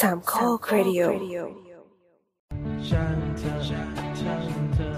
[0.00, 1.02] สามข้อครดิโอ
[2.88, 4.92] ช่างเธอช่างเธอช่างเธอ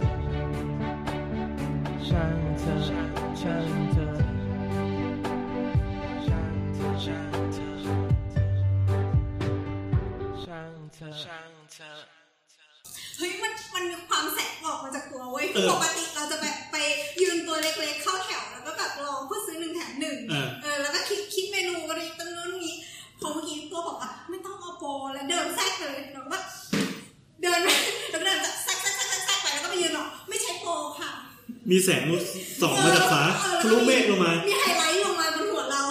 [2.08, 2.76] ช่างเธอ
[3.40, 4.10] ช่างเธอ
[7.04, 7.72] ช่างเธอ
[10.44, 11.98] ช่างเธอช่างเธอ
[13.18, 16.76] เฮ้ยมันมันมีความแสบออกมาจากตัวเว้ยเออปกติเราจะแบบไป
[17.21, 22.76] ยืนตัวเล็กๆเข้าแถวแล้วก็แบบรอเพื่อซื้อหนึ่งแถมหนึ่งเออเออแล้วก็คิดคิดเมนูอะไรตั้งนู้นนี้
[23.21, 24.39] พอเมื่อกี้ตัวบอกว่าไม่ต้องเอา
[24.80, 26.44] โปรแล้วเดินแทรกเลยเราก็แบบ
[27.43, 27.68] เดินไป
[28.11, 31.11] แล้วก็เดินแทรกแทรกแทรกแทรกแทรกไปแล้วก็ไปยืนหรอกไม่ใช่โปรค่ะ
[31.71, 32.02] มีแสง
[32.61, 33.22] ส่องมาจากฟ้า
[33.62, 35.83] ทะลุเมฆลงมา มีไฮไลท์ลงมาบนหัวเรา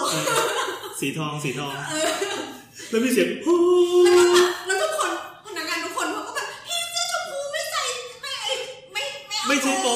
[1.00, 1.72] สีทองสีทอง
[2.90, 3.56] แล้วมีเสียงฮู
[4.66, 5.10] แล้วทุกคน
[5.46, 7.82] พนักงานทุกคนเขาก็แบบพี่เสื้อชมพูไม่ใส่
[8.22, 8.34] ไม่
[8.92, 9.86] ไม่ไม่ไม่ใช่โป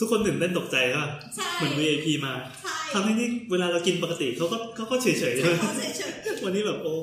[0.00, 2.32] ทุกคนตื่นเต้นตกใจใช่ป่ะใช่เหมือน VIP มา
[2.62, 6.12] ใช่ทำให้นี่เวลาเรากินปกติเขาก็เขาก็เฉยเฉยๆใช่ไหมเขาเฉย
[6.44, 6.94] วันนี้แบบโอ้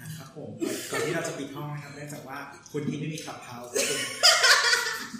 [0.00, 0.50] นะครับผม
[0.90, 2.38] ก่อนที่เราจะปิดห้องนะครับเนื่องจากว่า
[2.72, 3.72] คุณที่ไม่มีขับเฮาส์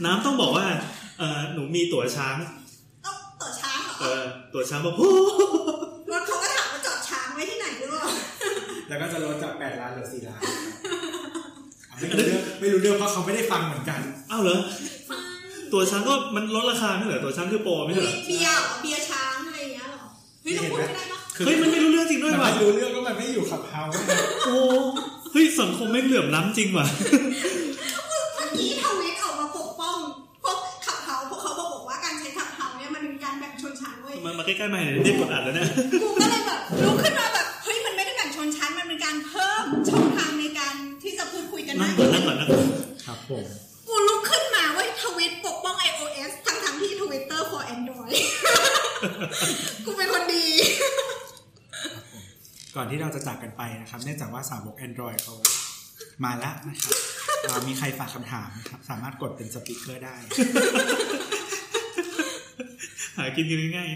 [0.04, 0.66] น้ำต้องบอกว่า
[1.18, 5.10] เออหนูมีตั๋วช้างๆต้องต่อช้างเหรเอออตั๋วช้างบอกโอ้
[6.12, 8.04] รถเขาก็ถามว่าจอดช้างไว้ที่ไหนหรือเปล่า
[8.88, 14.58] แล้วก็จะลดจาก8ล้านเหลือ4ล้านอะไม่รู้เรื่องไม่รู้เรื่องเพราะเขาไม่ได้ฟังเหมือนกันอ้าวเหรอ
[15.72, 20.06] ตั๋วช้างก็มันลดราคาไม่เหรอตั๋วช้างคือโปรไม่ใช่เหรอเบียร์เหรอเบียร์ช้างอะไรอย่างเงี้ยเหรอ
[20.42, 23.92] เฮ้ยเราพูดไม่ได้ปะเฮ้ยมันไม่รู้เรื่องจริงด้วยมันว่ะไม่รู้เรื่องก็มันไม่อยู่ขับเฮาส์
[24.44, 24.56] โอ้
[25.32, 26.86] เฮ้ยสังคมไม่งเหลื่อมล้ำจริงว่ะ
[28.36, 29.96] เมื่อกี้ทวิตออกมาปกป้อง
[30.42, 35.68] พวกขับเฮาพวกเขาบอกว่าการใช้ขับเฮาเนี่ยมันเป็นการแบ่งชนชั้นเว้ยมันมาใกล้ๆมาเห็นได้กดอัดแล้วเนี่ย
[36.02, 42.66] กูก็เลยแบบลุกขึ้นมาแบบเฮ้ยมันไม่ได้แบ่งชนชั้นมันเป็นการเพิ่มช่องทางในการที่จะพูดคุยกัน นั่ มาง ก ก่อนนั่งก่อนนั่งก่อน
[43.04, 43.44] ครับผม
[43.88, 48.16] กูลุกขึ้นมาเว้ยทวิตปกป้อง iOS ทั้งทั้งๆที่ Twitter for Android
[49.84, 50.46] กูเป็นคนดี
[52.76, 55.34] ก่อนที่เรา จะจากกันไปนะครับ เนื่องจากว่าสาวก Android เขา
[56.24, 56.94] มาแล้วนะครับ
[57.44, 60.16] อ่ามีใครฝากคำถามนะครับ สามารถกดเป็นสปีกเกอร์ได้
[63.16, 63.90] หากินกันง่าย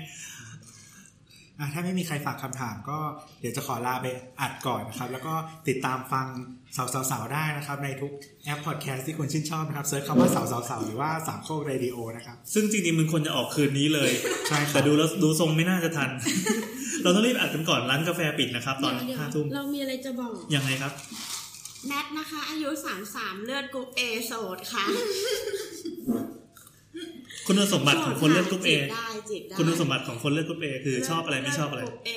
[1.59, 2.99] อะถ้าไม่มีใครฝากคำถามก็
[3.41, 4.07] เดี๋ยวจะขอลาไป
[4.41, 5.35] อัดก่อนนะครับ แล้วก็
[5.69, 8.13] ติดตามฟังเสาเสาเสาได้นะครับ ในทุก
[8.45, 14.11] แอปพอดแคสต์ที่คุณชื่นชอบนะครับ search คำว่าเสาเสาเสาหรือว่าสามโคกเรดิโอนะครับๆซึ่งจริงๆมันควรจะออกคืนนี้เลย
[14.49, 16.11] ใช่ครับแต่ดูแล้วดูทรงไม่น่าจะทัน
[17.03, 20.93] เราต้องรีบอัดกันก่อนร้านกาแฟปิดนะครับ ตอนเดี๋ยวห้าทุ่มเรามีอะไรจะบอกยังไงครับ
[21.89, 22.69] แนทนะคะ อายุ
[23.09, 24.85] 33เลือดกรุ๊ปเอโสดค่ะ
[27.47, 32.13] คุณสมบัติของคนเลือดกรุ๊ปเอจีบได้จีบได้คุณสมบัติของคนเลือดกรุ๊ปเอคือชอบอะไรไม่ชอบอะไรเลืดกรุ๊ปเอ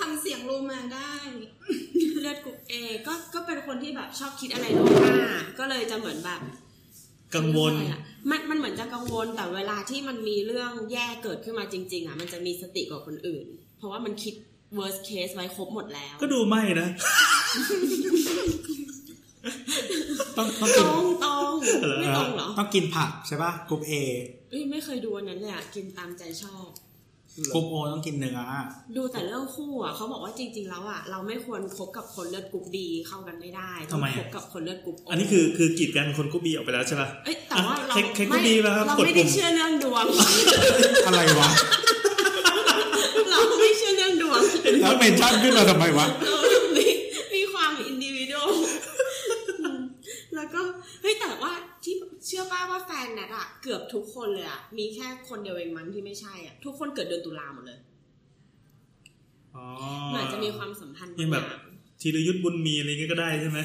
[0.00, 1.12] ทำเสียงรูมาได้
[2.20, 2.74] เลือดกรุ๊ปเอ
[3.06, 6.40] ก็ก็เป็นคนที่แบบชอบคิดอะไรล่วงหน้าก็เลยจะเหมือนแบบ
[7.36, 13.46] กังวลอะไรอะมันมันเหมือนจะกังวลแต่เวลาที่มันมีเรื่องแย่เกิดขึ้นมาจริง ๆ อะ มันจะมีสติกว่าคนอื่น
[13.80, 14.34] เพราะว่ามันคิด
[14.78, 16.88] worst case ไว้ครบหมดแล้ว ก็ดูไม่นะ
[20.36, 21.52] ต้องต้องตกิรนงตรง
[22.00, 23.92] ไม่ตรงเหรอ ต้องกินผักใช่ป่ะกรุ๊ปเอ
[24.50, 26.68] เอ้ยไม่เคยดูอันนั้นเลยอะกินตามใจชอบ
[27.54, 28.38] กรุ๊ปโอต้องกินเนื้อ
[28.96, 40.04] ดูแต่เรื่องคู่อะเขาบอกว่าจริง ๆ แล้วอะเราไม่ควรคบกับคนเลือดกรุ๊ปดีเข้ากันไม่ได้ต้อทำงไมคอะบกับคนเลือดกรุ๊ปอันนี้คือคือกีดกันคนกรุ๊ปบีออกไปแล้วใช่ป่ะเอ้ยแต่ว่าเราอะเช็คเช็คไม่ดีป่ะครับเรากดไม่ปุ่ได้มเชื่อเรื่องดวง
[41.06, 41.50] อะไรวะ
[43.30, 44.40] เราไม่เชื่อเรื่องดวง
[44.82, 46.06] แล้ว เมนชั่นขึ้นมาทำไมวะ
[46.50, 46.86] เรามี
[47.34, 48.34] มีความอินดิวิโด
[50.34, 50.60] แล้วก็
[51.02, 51.52] เฮ้ยแต่ว่า
[51.84, 51.94] ที่
[52.26, 57.78] เชื่อป้าว่าแฟนแนทอะเกือบทุกคนเลยอะมีแค่คนเดียวเองมั้งที่ไม่ใช่อะทุกคนเกิดเดือนตุลาหมดเลย
[59.56, 59.66] อ๋อ
[60.08, 63.58] เหมือนจะมีความสัมพันธ์ยังแบบางธีรยุทธ์บุญมีอะไรเงี้ยก็ได้ใช่ไหม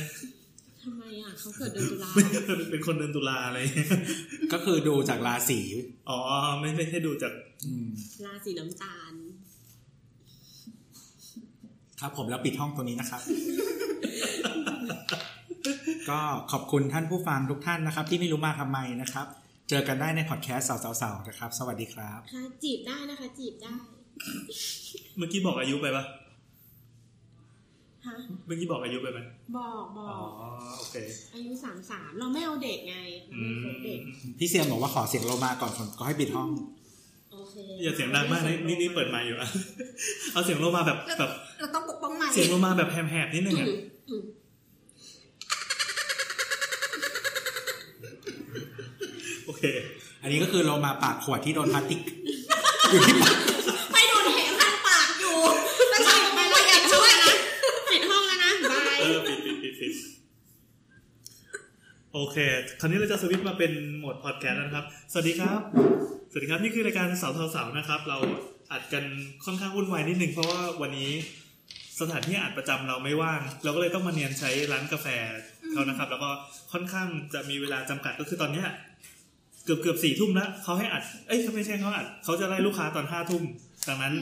[0.83, 2.09] ทำไมอะเขาเกิดเดือนตุลา
[2.71, 3.59] เป็นคนเดินตุลาอะไร
[4.53, 5.59] ก็คือดูจากราศี
[6.09, 6.19] อ๋อ
[6.59, 7.33] ไม่ไม่ใช่ดูจาก
[7.65, 7.87] อืม
[8.25, 9.13] ราศีน้ำตาล
[11.99, 13.21] ครับผมแล้วปิดห้องตัวนี้นะครับ
[16.09, 16.19] ก็
[16.51, 19.25] ขอบคุณท่านผู้ฟังทุกท่านนะครับ ที่ไม่รู้มาทำไมนะครับ
[19.69, 20.69] เจอกันได้ในพอดแคสต์
[21.01, 23.73] สาวๆๆนะครับ สวัสดีครับค่ะจีบได้นะคะ จีบได้
[25.17, 26.05] เมื่อกี้บอกอายุไปปะ
[28.07, 28.15] ฮะ
[28.45, 29.19] เมื่อกี้บอกอายุไปไหม
[29.57, 30.95] บอกบออ๋อกโอเค
[31.35, 33.99] อายุสามสามเราไม่เอาเด็กไงเราอืไม่มคบเด็ก
[34.39, 36.49] พี่เซียมบอกว่าขอเสียงโลมาก่อนผมก็ให้ปิดห้อง
[36.83, 36.84] โอ
[37.55, 39.47] เคอย่าเสียงดังมากนะนี่นี่เปิดไมค์อยู่อะ
[40.33, 43.79] เอาเสียงลงมาแบบแบบเราต้องปกป้องใหม่เสียงลงมาแบบแหบๆนิดนึงอือะม
[44.09, 44.23] อืม
[49.45, 49.63] โอเค
[50.21, 52.01] อันนี้ก็คือโลมาปากขวดที่โดนพลาสติก
[52.91, 53.35] อยู่ที่ปาก
[53.91, 55.37] ไม่โดนแหงข้างปากอยู่
[55.89, 57.33] แล้วใช่ไปพยายามช่วยนะ
[57.91, 59.93] ปิดห้องแล้วนะบาย เออปิดปิดปิดปิด
[62.17, 62.37] โอเค
[62.79, 65.59] คราวนี้เราจะสวิตช์มาเป็นโหมดพอดแคสต์แล้วนะครับ สวัสดีครับ
[66.29, 68.17] สวัสดีครับ นี่คือรายการสาวสาวนะครับ เรา
[68.71, 69.03] อัดกัน
[69.45, 71.11] ค่อนข้างวุ่นวายนิดนึง เพราะว่าวันนี้
[72.01, 75.07] สถานที่อัดประจำเราไม่ว่าง เราก็เลยต้องมาเนียนใช้ร้านกาแฟ
[75.71, 76.29] เขานะครับ แล้วก็
[76.73, 78.67] ค่อนข้างจะมีเวลาจำกัดก็คือตอนเนี้ย
[79.65, 83.43] เกือบเกือบสี่ทุ่มแล้วเขาให้อัด เอ้ยเขาไม่ใช่เขาอัด เขาจะไล่ลูกค้าตอนห้าทุ่ม
[83.87, 84.13] ดังนั้น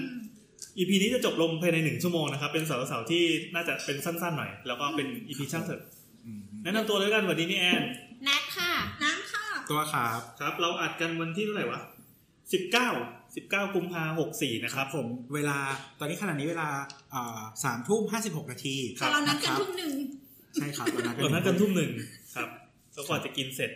[0.78, 3.24] EP นี้จะจบลงภายในหนึ่งชั่วโมงนะครับ เป็นสาร์เสาร์ที่
[3.56, 5.82] น่าจะเป็นสั้นๆหน่อย แล้วก็เป็น EP ช่างเถอะ
[6.64, 7.84] แนะนำตัวเลยกันสวัสดีนี่แอน
[8.24, 8.72] แนทค่ะ
[9.04, 11.82] น้ำค่ะ ตัวครับครับ เราอัดกันวันที่เท่าไหร่วะ
[12.54, 12.90] สิบเก้า
[13.36, 15.58] สิบเก้ากุมภาหกสี่นะคครัรับบผมเวลา
[16.00, 16.68] ตอนนี้ขณะนี้เวลา
[17.64, 19.94] สามทุ่มห้าสิบหกนาทีแต่เรานัดกันครับทุ่มหนึ่ง
[20.56, 21.92] ใช่ครับเรานัดตอนนั้นกันทุ่มหนึ่ง
[22.36, 22.50] ครับ
[22.94, 23.72] แล้วก่อนจะกินเสร็จ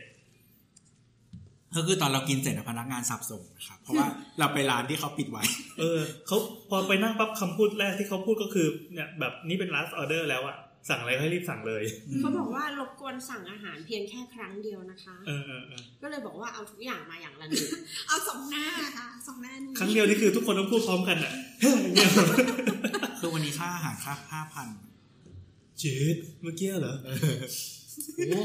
[1.75, 4.07] ก็คือตอนเรากินเสร็จอะพนักงานสับส่งนะครับเพราะว่า
[4.39, 5.43] เราไปร้านที่เขาปิดไว้
[5.79, 6.37] เออเขา
[6.69, 10.57] พอไปนั่งปั๊บคำพูดแรกที่เขาพูดก็คือเนี่ยแบบนี่เป็น last order แล้วอะ
[10.89, 11.83] สั่งอะไรให้รีบสั่งเลย
[12.19, 17.67] เขาบอกว่ารบกวนสั่งอาหารเพียงแค่ครั้งเดียวนะคะเออเออเออก็เลยบอกว่าเอาทุกอย่างมาอย่างละหนึ่ง
[18.07, 18.65] เอาสองหน้า
[18.97, 22.09] ค่ะสองหน้านี้ครั้งเดียวนี่คือทุกคนต้องพูดพร้อมกันอะเนี่ย
[23.19, 24.67] คือวันนี้ค่าอาหารค่าห้าพัน
[25.81, 26.95] จืดเมื่อกี้เหรอ
[28.17, 28.39] โอ้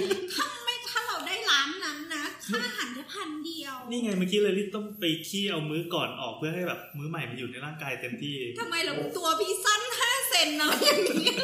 [0.64, 11.34] ไม่ถ้าเราได้ร้านนั้นนะค่าอาหารแค่พันเดียว นี่ไงเมื่อกี้เลยรีบต้องไปขี้เอามื้อก่อนออกเพื่อให้แบบมื้อใหม่มันอยู่ในร่างกายเต็มที่ทำไมเราตัวพี่สั้นห้าเซนอะไรอย่างนี้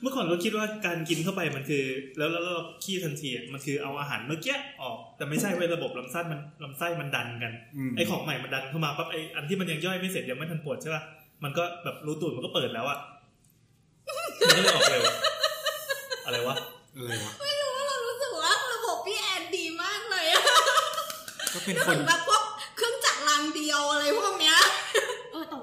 [0.00, 1.84] เมื่อก่อนก็คิดว่าการกินเข้าไปมันคือ
[2.18, 7.52] แล้วแล้วเราขี้ทันทีอะมันคือเอาอาหารเมื่อกี้ออกแต่ไม่ใช่เว้ยระบบลำไส้มันลำไส้มันดันกัน
[7.88, 11.02] มไอของใหม่มันดันเข้ามาปั๊บไออันที่มันยังย่อยไม่เสร็จยังไม่ทันปวดใช่ป่ะ
[11.44, 12.98] มันก็แบบรูตูดมันก็เปิดแล้วอะ
[14.48, 15.02] มันก็เลยออกเร็ว
[16.26, 16.54] อะไรวะ
[16.96, 20.42] อะไรวะไม่รู้ว่าเรารู้สึกว่าระบบพี่แอนดีมากเลยอะ
[21.54, 22.42] ก็เป็นเหคมือนนแบบพวก
[22.76, 24.63] เครื่องจักรรางเดียวอะไรพวกเนี้ยเออแต่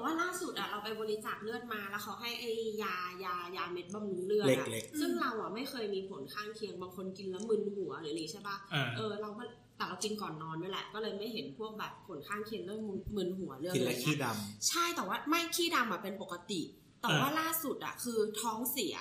[0.02, 2.50] ว่าล่าสุดอะเราไปบริจาคเลือดมาแล้วเขาให้ไอ้
[2.84, 9.44] ยายายาเม็ดบำรุงเลือดเอะล็กซึ่งเราอะไม่เคยมีผลข้างเคียงบางคนกินแล้วมึนหัวหรืออะไรใช่ปะอ่าเออเราก็
[9.76, 12.82] แต่เรากินก่อนนอนด้วยแหละ ก็เลยไม่เห็นพวกแบบผลข้างเคียงเรื่อง
[13.16, 14.26] มึนหัวเรื่องๆกินอะไรแล้วเงี้ขี้ยด
[14.68, 16.60] ใช่แต่ว่าไม่ขี้ดำอะเป็นปกติ
[17.02, 18.96] แต่ว่าล่าสุดอะคือท้องเสีย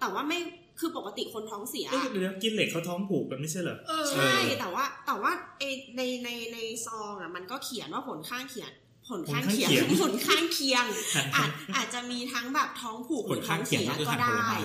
[0.00, 0.38] แต่ว่าไม่
[0.80, 5.64] คือปกติคนท้องเสียเอ้ยเดี๋ยวกินเหล็กเขาท้องผูกกันไม่ใช่เหรอเออใช่แต่ว่าแต่ว่าเอ
[5.96, 8.70] ในในในซองอะมันก็เขียนว่าผลข้างเคียง
[9.10, 9.70] ผลข้างเคียง
[10.02, 14.60] ผลข้างเคียงผลข้างเคียง อาจอาจจะมีทั้งแบบท้องผูกำหผรืลอท้ข้าองงเคียงเสียก็คือก็หันผลได้ไม้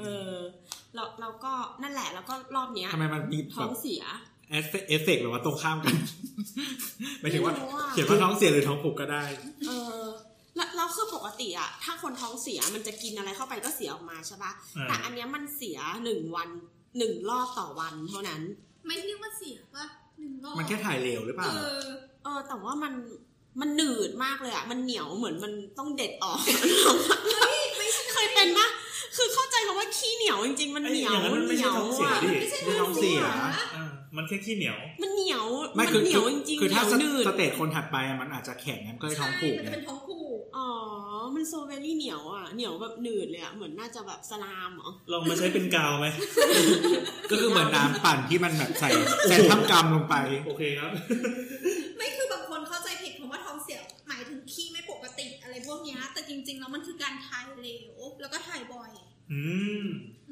[0.00, 0.34] เออ
[0.94, 1.52] แล้วแล้วก็
[1.82, 4.02] นั่นแหละแล้วก็รอบเนี้ยทำไมมันมีท้แบองบเสีย
[4.50, 5.94] เอฟเฟกต์เอฟเฟกต์หรือว่าตรงข้ามกัน
[7.20, 9.24] หมายถึงว่าไม่รู้อะเขียนว่าท้องเสียหรือท้องผูกก็ได้
[9.66, 10.00] เออ
[10.56, 16.48] แล้วแล้วคือปกติอะถ้าคนท้องเสียมันจะกินอะไรเข้าไปก็เสียออกมาใช่ปะอ่าแต่อันเนี้ยมันเสียหนึ่งวัน
[16.98, 18.40] หนึ่งรอบต่อวันเท่านั้น
[18.86, 19.84] ไม่เรียกว่าเสียป่ะ
[20.20, 21.84] หนึ่งรอบมันแค่ถ่ายเหลวหรือเปเอล่าอ
[22.24, 22.92] เออแต่ว่ามัน
[23.60, 26.38] มันหนืดมากเลยอะมันเหนียวเหมือนมันต้องเด็ดออก
[27.78, 28.68] ไม่ใช่เคยเป็นปะ
[29.16, 33.20] คือเข้าใจคำว่าขี้เหนียวจริงๆ มันไอ้เหนียวอย่างนั้นมันไม่เหนีใช่ยวท้องเสียอะดิไม่ใช่ไม่ท้องเสีย
[33.76, 33.86] อ่า
[34.16, 35.44] มันแค่ขี้เหนียว มันเหนียว
[35.76, 40.68] ไม่นคือเหนีคืยวอจริงๆคือถ้าเหนียวหนืดสเตจคนถัดไปอะมันอาจจะแข็งงั้นก็เลยท้องผูกใช่มันไงจะเป็นท้องผูกอ๋อ
[41.34, 46.06] มันโซเวลี่เหนียวอะเหนียวแบบหนืดเลยอะเหมือนน่าจะแบบสลามเหรอลองมาใช้เป็นกาวไหม
[47.30, 48.90] ก็คือเหมือนน้ำปั่นที่มันแบบใส่
[49.28, 50.14] ใส่ทับกำลงไป
[50.46, 50.90] โอเคครับ
[51.96, 58.90] ไม่คือบางคนเข้าใจผิด คำว่าท้องเสียหมายถึงขี้ไม่ปกติอะไรพวกเนี้ยแต่จริง ๆ แล้วมันคือการถ่ายเหลวแล้วก็ถ่ายบ่อย
[59.32, 59.42] อื
[59.82, 59.86] ม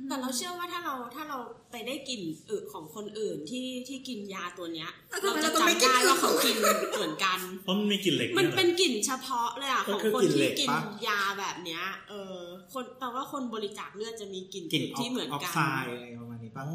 [0.09, 1.39] แต่เราเชื่อว่าถ้าเราถ้าเรา
[1.73, 6.57] ไปได้กลิ่นอึของคนอื่นที่ที่กินยาตัวเนี้ยแล้วทำไมเราจะเราต้องไม่จำกินได้อึว่าเขากิน
[6.97, 12.39] เหมือนกันเพราะมันมีกลิ่นเหล็กมันยหรอเป็นกลิ่นเฉพาะเลยอะก็ของคือคนกลิ่นเหล็ที่กกินปะยาแบบเนี้ย เออ
[12.73, 16.75] คนแปลว่าคนบริจาคเลือดจะมีกลิ่นกลิ่นอึที่เหมือนออกกันไซด์อะไรประมาณนี้ป่ะอ๋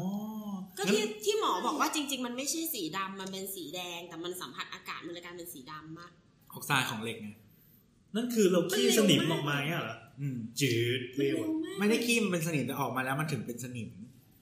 [0.78, 6.12] ก็ที่ที่หมอบอกว่าจริง ๆ มันไม่ใช่สีดำมันเป็นสีแดง แต่มันสัมผัสอากาศมันเลยกลายเป็นสีดำมาก
[6.52, 7.28] ออกไซด์ของเหล็กไง
[8.16, 13.88] นั่นคือเราขี้สนิมออกมาเงี้ยเหรออืมจืดมันเร็วเร็วมากไม่ได้ขี้มันเป็นสนิมแต่ออกมาแล้วมันถึงเป็นสนิม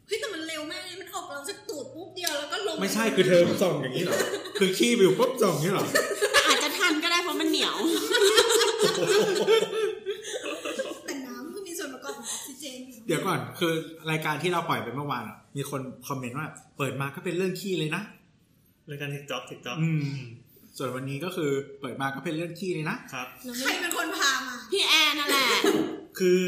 [0.07, 4.19] เฮ้ยแต่มันเร็วมากเลยมันออกเราจากตูดปุ๊บเดียวแล้วก็ลงไม่ใช่คือเธอส่องอย่างนี้เหรอ
[4.59, 5.85] คือขี้วิวปุ๊บส่องอย่างนี้เหรอ
[6.33, 7.77] แต่อาจจะทันก็ได้เพราะมันเหนียว
[11.07, 12.55] แต่น้ำคือมีส่วนประกอบของออกซิ
[13.09, 13.73] เจนอยู่เดี๋ยวก่อนคือ
[14.11, 16.49] รายการที่เราปล่อยไปเมื่อวานอะมีคนคอมเมนต์ว่า
[16.79, 18.03] เปิดมาก็เป็นเรื่องขี้เลยนะ
[18.91, 20.09] รายการทิกจ็อกทิกจ็อกอืม
[20.77, 21.51] ส่วนวันนี้ก็คือ
[21.81, 23.27] เปิดมาก็เป็นเรื่องขี้เลยนะครับ
[23.61, 25.47] ใครเป็นคนพามาพี่แอนนั่นแหละ
[26.19, 26.41] คือ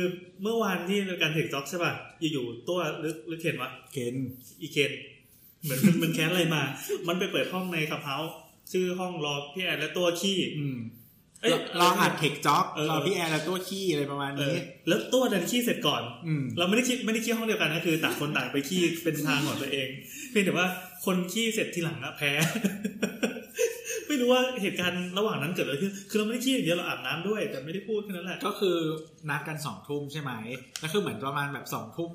[0.43, 1.93] เมื่อวานที่รายการทิกจ็อกใช่ป่ะ
[2.33, 4.15] อยู่ๆตัวหรือหรือเข็นวะเข็น
[4.61, 4.93] อีเคน
[5.63, 6.63] เหมือนมันมันแค้นอะไรมา
[7.09, 8.37] มันไปเปิดห้องในขับเฮาส์
[8.73, 11.00] ชื่อห้องรอพี่แอนและตัวขี้อืมเอ้ย
[11.81, 19.89] รออัดเทคจ็อกเออรอพี่แอนและตัวขี้อะไรประมาณเอนี้อแล้วตัวดันขี้เสร็จก่อนอืมเราไม่ได้คิดไม่ได้ขี้ห้องเดียวกันนะคือต่างคนต่างไปขี้เป็นทางของตัวเอง
[20.31, 20.67] เพียงแต่ว่า
[21.05, 22.31] คนขี้เสร็จทีหลังอะแพ้
[24.07, 28.77] ไม่รู้ว่าเหตุการณ์ระหว่างนั้นเกิดอะไรขึ้นคือเราไม่ได้ขี้อย่างเดียวเราอาบน้ำด้วย แต่ไม่ได้พูดแค่นั้นแหละก็คือ
[29.29, 30.33] นัดกันสองทุ่มใช่ไหม
[30.81, 32.13] แล้วคือเหมือนประมาณแบบสองทุ่ม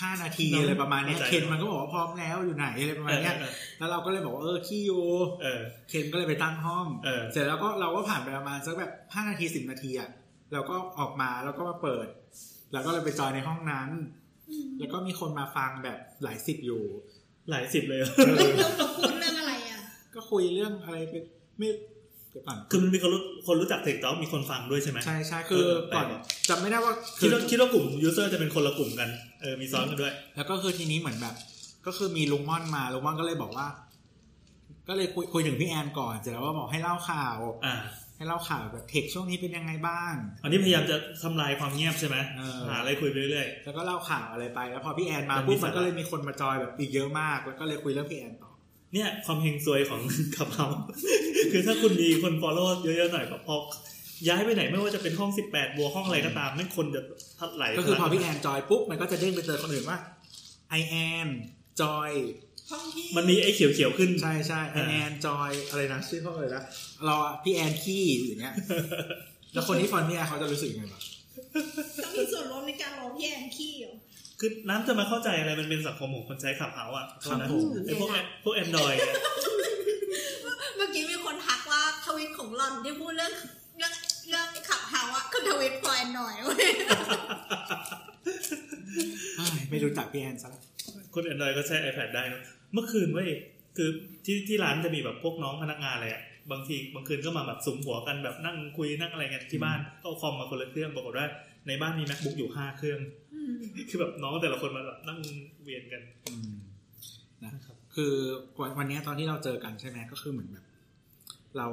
[0.00, 5.04] ห้านาทีอะไรประมาณเนี้ยเข้าใจเคนมันก็บอกว่าพร้อมแล้วอยู่ไหนอะไรประมาณเนี้ยเออแล้วเราก็เลยบอกว่าเออขี้อยู่
[5.42, 10.10] เออเคนก็เลยไปตั้งห้องเออเสร็จแล้วก็เราก็ผ่านไปประมาณสักแบบห้านาทีสิบนาทีอะ
[10.52, 12.06] แล้วก็ออกมาแล้วก็มาเปิด
[12.72, 13.90] แล้วก็เลยไปจอยในห้องนั้น
[14.78, 16.82] แล้วก็มีคนมาฟังแบบหลายสิบอยู่
[17.50, 19.80] หลายสิบเลยเออเราพูดเรื่องอะไรอะ
[20.14, 21.14] ก็คุยเรื่องอะไรไป
[21.58, 21.93] ไม่เดี๋ยว
[22.46, 29.08] ก่อนคือมันมีคนรู้คนรู้จักเทคต็อกมีคนฟังด้วยใช่ไหมใช่ใช่คือเออก่อนแปลกจำไม่ได้ว่าคิดว่าคิดว่ากลุ่ม user จะเป็นคนละกลุ่มกัน
[29.42, 31.34] เออมีซ้อนกันด้วย แล้วก็คือทีนี้เหมือนแบบ
[31.86, 33.66] ก็คือมีลุงม่อนมาลุงม่อนก็เลยบอกว่า
[34.88, 37.36] ก็เลยคุยคุยถึงพี่แอนก่อนเสร็จแล้วก็บอกให้เล่าข่าว
[37.66, 37.76] อ่า
[38.16, 48.53] ให้เล่าข่าวแบบ tech ช่วงนี้เป็นยังไงบ้าง อันนี้พยายามจะทำลายความเงียบใช่ไหมเออหาอะไรคุยไปเรื่อยแล้วก็เล่าข่าวอะไรไป แล้วพอพี่แอนมามันมีปุ๊บมันสาระก็เลยมีคนมาจอยแบบอีกเยอะมาก แล้วก็เลยคุยเรื่องพี่แอนต่อๆ
[48.94, 50.00] เนี่ยความเฮงซวยของ
[50.36, 50.66] Clubhouse
[51.52, 53.56] คือถ้าคุณมีคนฟอลโล่เยอะๆหน่อยแบบพอ
[54.28, 57.02] ย้ายไปไหนไม่ว่าจะเป็นห้อง 18 บัวห้องอะไรก็ตามไม่งคนจะ
[57.38, 59.98] ทัดไหลก็คือพอพี่แอนจอยปุ๊บมันก็จะเด้งไปเจอคนอื่นว่า
[60.70, 60.94] ไอแอ
[61.26, 61.28] น
[61.80, 62.10] จอย
[62.70, 66.62] ห้องที่มันมีไอ้เขียวๆขึ้นใช่ใช่ไออ่าแอนจอยอะไรนะชื่อเขาเลยนะ
[67.04, 68.54] เราอะพี่แอนขี้อย่างเงี้ย
[69.54, 71.02] แล้วคนที่ฟอนพี่แอนเขาจะรู้สึกยังไงบ้าง
[72.04, 73.94] ต้องมีส่วนร่วมในการรอพี่แอนขี้เหรอ
[74.40, 78.10] คือน้ำจะมาเข้าใจอะไรมันเป็นสังคมของคนใช้ขับเฮาอะครับนะผมไอ้พวก
[78.44, 78.94] พวกแอนดรอย
[80.76, 83.32] เมื่อกี้มีคนทักว่าทวิตของหล่อนที่พูดเรื่อง
[83.78, 83.92] เรื่อง
[84.30, 86.66] เรื่องขับเฮาอะคือทวิตพอยหน่อยเว้ย
[89.36, 90.62] เอ้ยไม่รู้จักพี่แอนซะแล้ว
[91.14, 92.40] คนแอนดรอยก็ใช้ iPad ได้นะ
[92.74, 93.28] เมื่อคืนเว้ย
[93.76, 93.88] คือ
[94.24, 96.22] ที่ที่ร้านจะมีแบบพวกน้องพนักงานอะไรอะ
[96.52, 101.26] บางทีบางคืนก็มาแบบสุมหัวกันแบบนั่งคุยนั่งอะไรกันที่บ้านก็เอาคอมมาคนละเครื่องปรากฏว่า
[101.66, 103.00] ในบ้านมี macbook อยู่ห้าเครื่อง
[103.90, 105.18] คือแบบน้องแต่ละคนมาแบบนั่ง
[105.62, 106.54] เวียนกันอืม
[107.42, 108.12] นะครับคือ
[108.60, 110.64] วันวันเนี้ยตอนที่เราเจอกันใช่ไหมก็คือเหมือนแบบ
[111.56, 111.68] เรา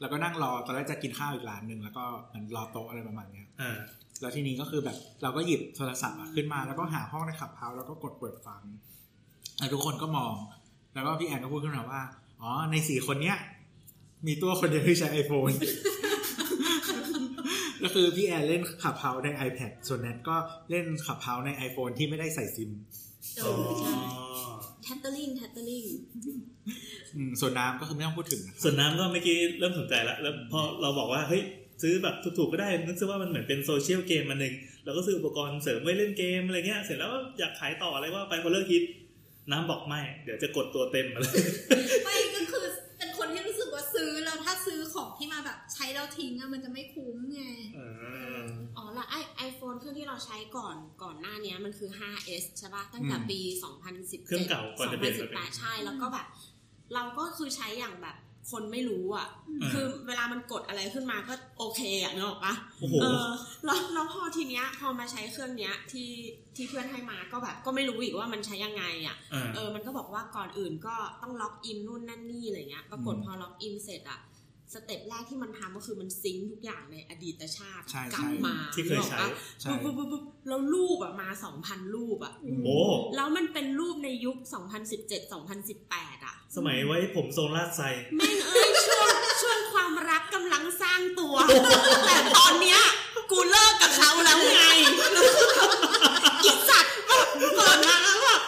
[0.00, 3.78] เราก็นั่งรอตอนแรกจะกินข้าวอีกร้านหนึ่งแล้วก็เหมันรอโต๊ะอะไรประมาณเนี้ยอ่า
[4.20, 8.62] แล้วทีนี้ก็คือแบบ เราก็หยิบโทรศัพท์อะขึ้นมาแล้วก็หาห้องในขับเฮาส์แล้วก็กดเปิดฟัง
[9.58, 10.34] แล้วทุกคนก็มอง
[10.94, 12.02] แล้วก็พี่แอนก็พูดขึ้นมาว่า
[12.40, 13.36] อ๋อในสี่คนเนี้ย
[14.26, 15.54] มีตัวคนเดียวที่ใช้ iPhone
[17.82, 20.36] ก็คือพี่แอนเล่น Clubhouse ใน iPad ส่วนแนทก็
[20.70, 22.70] เล่น Clubhouse ใน iPhone ที่ไม่ได้ใส่ซิม
[23.36, 23.92] เออใช่
[24.82, 25.84] แทตเตอร์ลิงแทตเตอร์ลิง
[27.14, 31.42] อืมส่วนน้ำก็คือไม่ต้องพูดถึงนะครับส่วนน้ำก็เมื่อกี้เริ่มสนใจแล้วแล้วพอเราบอกว่าเฮ้ย
[31.82, 38.82] ซื้อแบบถูกๆก็ได้นึกซะว่ามันเหมือนเป็น social game มาหนึ่งเราก็ซื้ออุปกรณ์เสริมไว้เล่นเกมอะไรเงี้ยเสร็จแล้วอยากขายต่ออะไรว่าไปพอเลิกคิด
[39.50, 41.34] น้ำบอกไม่ เดี๋ยวจะกดตัวเต็มมาเลย
[42.04, 42.64] ไม่ก็คือ
[43.94, 47.44] ซื้อแล้วถ้าซื้อของที่มาแบบใช้แล้วทิ้งอะมันจะไม่คุ้มไง
[48.76, 53.40] อ๋อแล้วไอไอโฟนเครื่องที่เราใช้ก่อนก่อนหน้าเนี้ยมันคือ 5s ใช่ป่ะตั้งแต่อืมปี
[53.82, 56.26] 2017 เครื่องเก่าก่อนจะเปลี่ยนมาเป็น2018ใช่แล้วก็แบบ
[56.94, 58.16] เราก็คือใช้อย่างแบบ
[58.50, 59.26] คนไม่รู้อะ
[59.62, 63.28] อ่าคือเวลามันกดอะไรขึ้นมาก็โอเคอะนึกออกปะโอ้โหเออ
[63.64, 66.10] แล้วแล้วพอทีเนี้ย พอมาใช้เครื่องเนี้ยที่
[66.56, 74.20] ที่เพื่อนให้มาก็แบบ ก็ไม่รู้อีกว่ามันใช้ยังไงอะอ่าเออ มันก็บอกว่าก่อนอื่นก็ต้องล็อกอินนู่นนั่นนี่อะไรเงี้ย ปรากฏอืมพอล็อกอินเสร็จอะ
[74.74, 81.28] step แรกที่มันทำก็คือมัน sync ทุกอย่างในอดีตชาติใช่กลับใช่มาที่เคยใช้นึกออกใช่ปะปุ๊บปุ๊บปุ๊บแล้วรูปอะมา
[81.60, 82.32] 2,000รูปอะ
[82.64, 82.78] โอ้
[83.16, 84.36] แล้วมันเป็นรูปในยุค
[85.10, 87.82] 2017-2018อะสมัยไว้ผมทรงรากไทร
[88.16, 89.08] แม่งเอ้ยช่วง
[89.42, 91.34] ช่วงความรักกำลังสร้างตัว
[92.06, 92.80] แต่ตอนเนี้ย
[93.30, 94.60] กูเลิกกับเขาแล้วไง
[96.44, 96.94] อีสัตว์
[97.58, 98.40] ก่อนหนะแบบ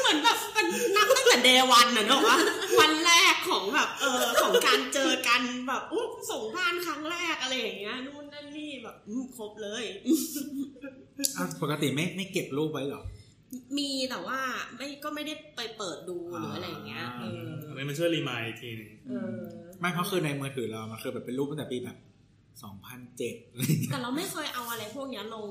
[0.00, 2.36] เหมือนแบบเป็นนับตั้งแต่เดวันน่ะเนอะวะ
[2.80, 3.05] วันแรก
[3.48, 9.84] ของแบบเออของการเจอกันแบบอุ๊ยส่งบ้านครั้งแรกอะไรอย่างเงี้ยนู่นนั่นนี่แบบอืมครบเลย
[11.36, 13.02] อ้าวปกติไม่ไม่เก็บรูปไว้เหรอ
[13.78, 14.40] มีแต่ว่า
[14.76, 19.40] ไม่ก็ไม่ได้ไปเปิดดูหรืออะไรอย่างเงี้ยเอออันนี้มันช่วยรีมายด์อีกทีหนึงเออ
[19.80, 21.96] ไม่เพราะคือในมือถือเรามันคือแบบเป็นรูปตั้งแต่ปีแบบ
[22.62, 25.46] สองพันเจ็ดอะไรอย่างเงี้ยแต่เราไม่เคยเอาอะไรพวกเนี้ยลง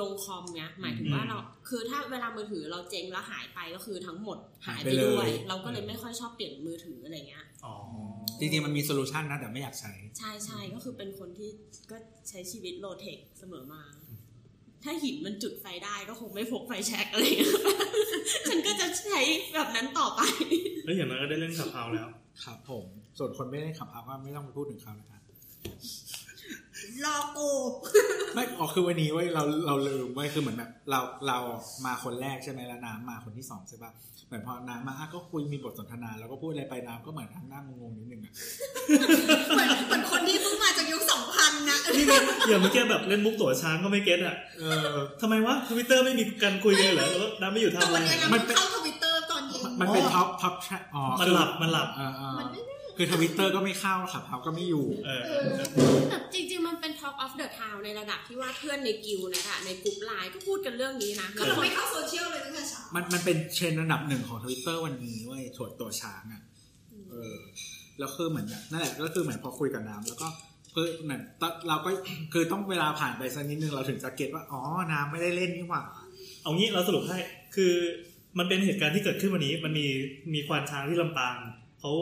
[0.00, 7.74] ลงคอมเนี้ย หมายถึงว่าเรา คือถ้าเวลามือถือเราเจ๊งแล้วหายไปก็คือทั้งหมดหายไปด้วย เราก็เลยไม่ค่อยชอบเปลี่ยนมือถืออะไรเงี้ย อ๋อ
[8.40, 11.50] จริงๆ มันมี solution นะแต่ไม่อยากใช้ ใช่ใช่ก็คือเป็นคนที่
[11.90, 11.96] ก็
[12.28, 13.82] ใช้ชีวิต low-tech เสมอมา
[14.84, 17.54] ถ้าหินมันจุดไฟได้ก็คงไม่พกไฟแช็กอะไรเงี้ย
[18.48, 19.20] ฉันก็จะใช้
[19.54, 20.20] แบบนั้นต่อไป
[20.84, 22.08] แล้วอย่างนั้นก็ได้เล่น Clubhouse แล้ว
[22.44, 22.84] ครับผม
[23.18, 25.22] ส่วนคนไม่ได้ Clubhouse ก็ไม่ต้องไปพูดถึงเขานะครับ
[27.06, 27.38] รอโก
[28.34, 31.38] ไม่อ๋อคือวันนี้เว้ยเราเราลืมเว้ยคือเหมือนแบบเราเรา
[31.84, 33.92] มาคนแรกใช่ไหมแล้วน้ำมาคนที่สองใช่ปะ
[34.26, 38.32] เหมือนพอน้ำมาอะก็คุยมีบทสนทนา แล้วก็พูดอะไรไปน้ำก็เหมือนทำหน้างงๆนิดนึงอะ
[39.54, 42.14] เหมือนเหมือนคนที่เพิ่งมาจากยุคสองพันนะนี่ไง
[42.48, 50.54] อย่างเมื่อกี้แบบเล่นมุกตั๋วช้างก็ไม่ get อะเออทำไมวะทวิตเตอร์ไม่มีการคุยกันเลยเหรอแล้วน้ำไม่อยู่แต่ทำอะไรวันนี้เรามันเข้าทวิตเตอร์ตอนเย็นมันเป็น top top
[50.94, 55.22] อ๋อมันหลับมันหลับเออเออมันไม่ได้ คือทวิตเตอร์ก็ไม่เข้า Clubhouse ก็ไม่อยู่เออ
[56.10, 66.42] แต่จริง ๆ มันเป็น Talk of the Town ในระดับที่ว่าเพื่อนในกิลด์นะคะในกลุ่มไลน์ก็พูดกันเรื่องนี้นะคือเราไม่เข้าโซเชียลเลยตั้งแต่เช้ามันมันเป็นเทรนด์อันดับหนึ่งของทวิตเตอร์วันนี้เว้ยถวดตัวช้างอะ
[67.10, 67.34] เออ
[67.98, 70.28] แล้วคือเหมือนแบบนั่นแหละก็คือเหมือนพอคุยกับน้ำแล้วก็
[70.74, 71.90] คือเนี่ยตอนเราก็
[72.32, 74.60] คือต้องเวลาผ่านไปสักนิดนึงเราถึงจะ get ว่าอ๋อ
[74.92, 75.82] น้ำไม่ได้เล่นนี่หว่า
[76.42, 77.18] เอางี้เราสรุปให้
[77.54, 77.72] คือ
[78.38, 79.86] มันเป็นเหตุการณ์ที่เกิดขึ้นวันนี้ มันมี
[80.34, 81.36] มีควานช้างที่ลำปาง
[81.80, 81.92] เขา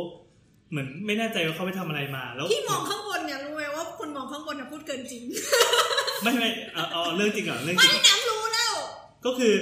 [0.70, 5.22] เหมือนไม่แน่ใจว่าเขาไปทำอะไรมาแล้วที่มองข้างบนเนี่ยรู้ไหมว่าคนมองข้างบนเนี่ยพูดเกินจริง
[6.22, 8.74] ไม่ไม่เอาเอาเรื่องจริงก่อนเรื่องจไม่ริงน้ำรู้แล้ว
[9.26, 9.54] ก็คือ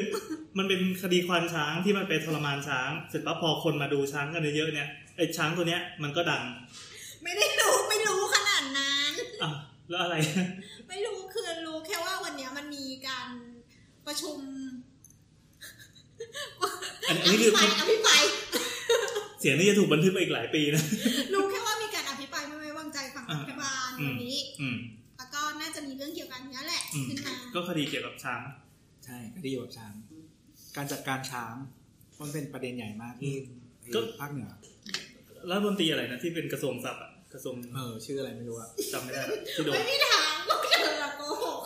[0.59, 6.43] มันเป็นคดีควานช้างที่มันไปทรมานช้าง เสร็จปั๊บพอคนมาดูช้างกันเยอะๆเนี่ยไอ้ช้างตัวเนี้ยมันก็ดัง
[7.23, 9.12] ไม่ได้รู้ไม่รู้ขนาดนั้น
[9.43, 9.50] อะ
[9.88, 10.17] แล้วอะไร
[10.88, 13.29] ไม่รู้คือรู้แค่ว่าวันเนี้ยมันมีการ
[14.07, 14.38] ประชุม
[17.09, 18.23] อันอันนี้คืออภิปรายอภิปราย
[19.40, 20.83] เสียงนี่จะถูกบันทึกไปอีกหลายปีนะ
[21.33, 24.76] รู้แค่ว่ามีการอภิปรายไม่ไว้วางใจฝั่งรัฐบาลอืมวันนี้อืม
[25.18, 28.40] แล้วก็น่าจะมีเรื่องเกี่ยวกับอันเนี้ยแหละอืมขึ้นมาก็คดีเกี่ยวกับช้าง
[29.04, 29.92] ใช่ก็ดีอยู่กับช้าง
[30.76, 31.54] การจัดการช้าง
[32.21, 33.35] มันเป็นประเด็นใหญ่มากที่
[33.95, 34.50] ก็ภาคเหนือ
[35.50, 41.59] รัฐมนตรีอะไรนะที่เป็นกระทรวงทรัพย์อะกระทรวงเออชื่ออะไรไม่รู้อะจำไม่ได้ละที่โดนไม่มีทางพวกเธอโกหก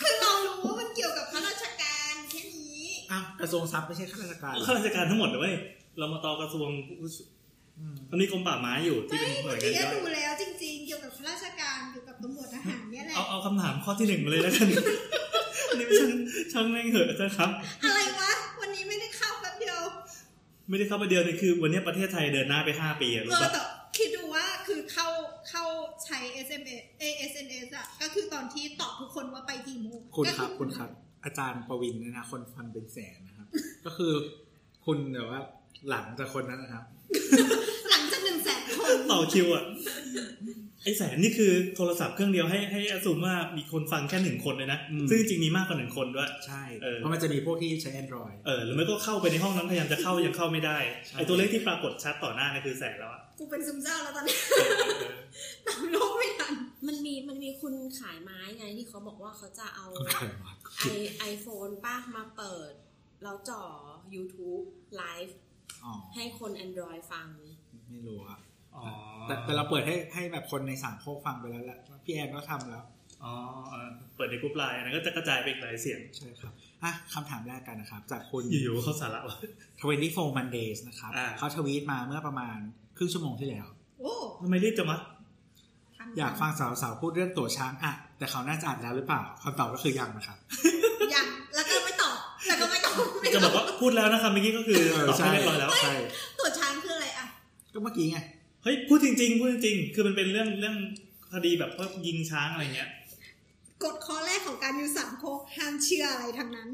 [0.00, 5.54] คือเรารู้ว่ามันเกี่ยวกับข้าราชการแค่นี้อ้าวกระทรวงทรัพย์ไม่ใช่ข้าราชการเหรอข้าราชการทั้งหมดเลย
[5.96, 6.70] เว้ยเรามาต่อกระทรวง
[7.78, 14.68] อืมมันมีกรมป่าไม้อยู่ที่ไม่เป็นหน่เมื่วอยงานกี้ย่อยดูแล้วจริง ๆ เกี่ยวกับข้าราชการเกี่ยวกับตำรวจทหารเนี่ยแหละ เอาเอาคำถามข้อที่หนึ่งมาเลยแล้วกัน
[15.68, 16.10] อันนี้ช่าง
[16.52, 17.50] ช่างแม่งเหอะนะครับ
[17.84, 19.80] อะไรวะ วันนี้ไม่ได้เข้าแป๊บเดียว
[20.68, 23.62] ไม่ได้เข้าประเดียวเลยคือ วันนี้ประเทศไทยเดินหน้าไปห้าปีอะเอรู้อปะแต่
[23.96, 25.08] คิดดูว่าคือเข้า
[25.48, 25.64] เข้า
[26.04, 30.90] ใช้ SMS เอ SNS อะก็คือตอนที่ตอบทุกคนว่าไปกี่โมงคุณก็ครับคุณครับ
[31.24, 33.46] อาจารย์ประวินเนี่ยนะคนฟังเป็นแสนนะครับ
[33.84, 34.12] ก็คือ
[34.86, 35.40] คุณแบบว่า
[35.90, 36.84] หลังจากคนนั้นนะครับ
[37.90, 39.64] หลังจากหนึ่งแสนคนต่อคิวอะ
[40.84, 55.14] ไอแสนนี่คือโทรศัพท์เครื่องเดียวให้ให้อสูมว่ามีคนฟังแค่หนึ่งคนเลยนะอืมซึ่งจริงๆมีมากกว่าหนึ่งคนด้วย ใช่เออเพราะมันจะมีพวกที่ใช้ Android เออหรือไม่ก็เข้าไปในห้องนั้นพยายามจะเข้ายังเข้าไม่ได้ใช่ไอตัวเลขที่ปรากฏชัดต่อหน้านี่คือแสนแล้วอะกูเป็นซึมเศร้าแล้วตอนนี้เออเออ
[55.66, 56.54] ตามโลกไม่ทัน
[56.86, 60.84] มันมีมันมีคุณขายไม้ไงที่เขาบอกว่าเขาจะเอาคุณใครวะไอ
[61.18, 62.72] ไอโฟนป้ามาเปิด
[63.22, 63.62] แล้วจ่อ
[64.14, 64.64] YouTube
[64.96, 65.45] ไลฟ์อ๋อ
[66.14, 67.26] ให้คน Android ฟัง
[67.90, 68.38] ไม่รู้อะ
[68.76, 68.84] อ๋อ
[69.26, 72.84] แต่แต่เราเปิดให้ให้แบบคนในสามโคกฟังไปแล้วแหละพี่แอนก็ทำแล้ว
[73.24, 73.32] อ๋อ
[73.70, 79.36] เออเปิดในกรุ๊ปไลน์อันนั้นก็จะกระจายไปอีกหลายเสียง ใช่ครับอะคำถามแรกกันนะครับ จากคุณอยู่ๆเขาสาระวะ
[79.86, 82.58] 24 Mondays นะครับอ่าเขาทวีตมาเมื่อประมาณ
[82.96, 83.66] ครึ่งชั่วโมงที่แล้ว
[84.00, 84.98] โอ้ทำไมรีบจังวะ
[85.96, 90.38] ทันอยากฟังสาวๆพูดเรื่องตัวช้างอะแต่เขาน่าจะอ่านแล้วหรือเปล่าคำตอบก็คือยังนะครับ
[91.14, 91.95] ยังแล้วก็ไม่ตอบ
[92.48, 95.94] แล้วก็ไม่ตอบไม่จะตบออบกว่าพูดแล้วนะครับเมื่อกี้ก็คือตอบให้เรียบร้อยแล้ว ใช่
[96.38, 97.26] ตัวช้างคืออะไรอะ
[97.74, 98.18] ก็เมื่อกี้ไง
[98.62, 100.76] เฮ้ยพูดจริงๆพูดจริงๆคือมันเป็นเรื่องเรื่อง
[101.32, 102.90] คดีแบบว่ายิงช้างอะไรเงี้ย
[103.84, 106.68] กฎข้อแรกของการอยู่สามโคกห้ามเชื่ออะไรทั้งนั้น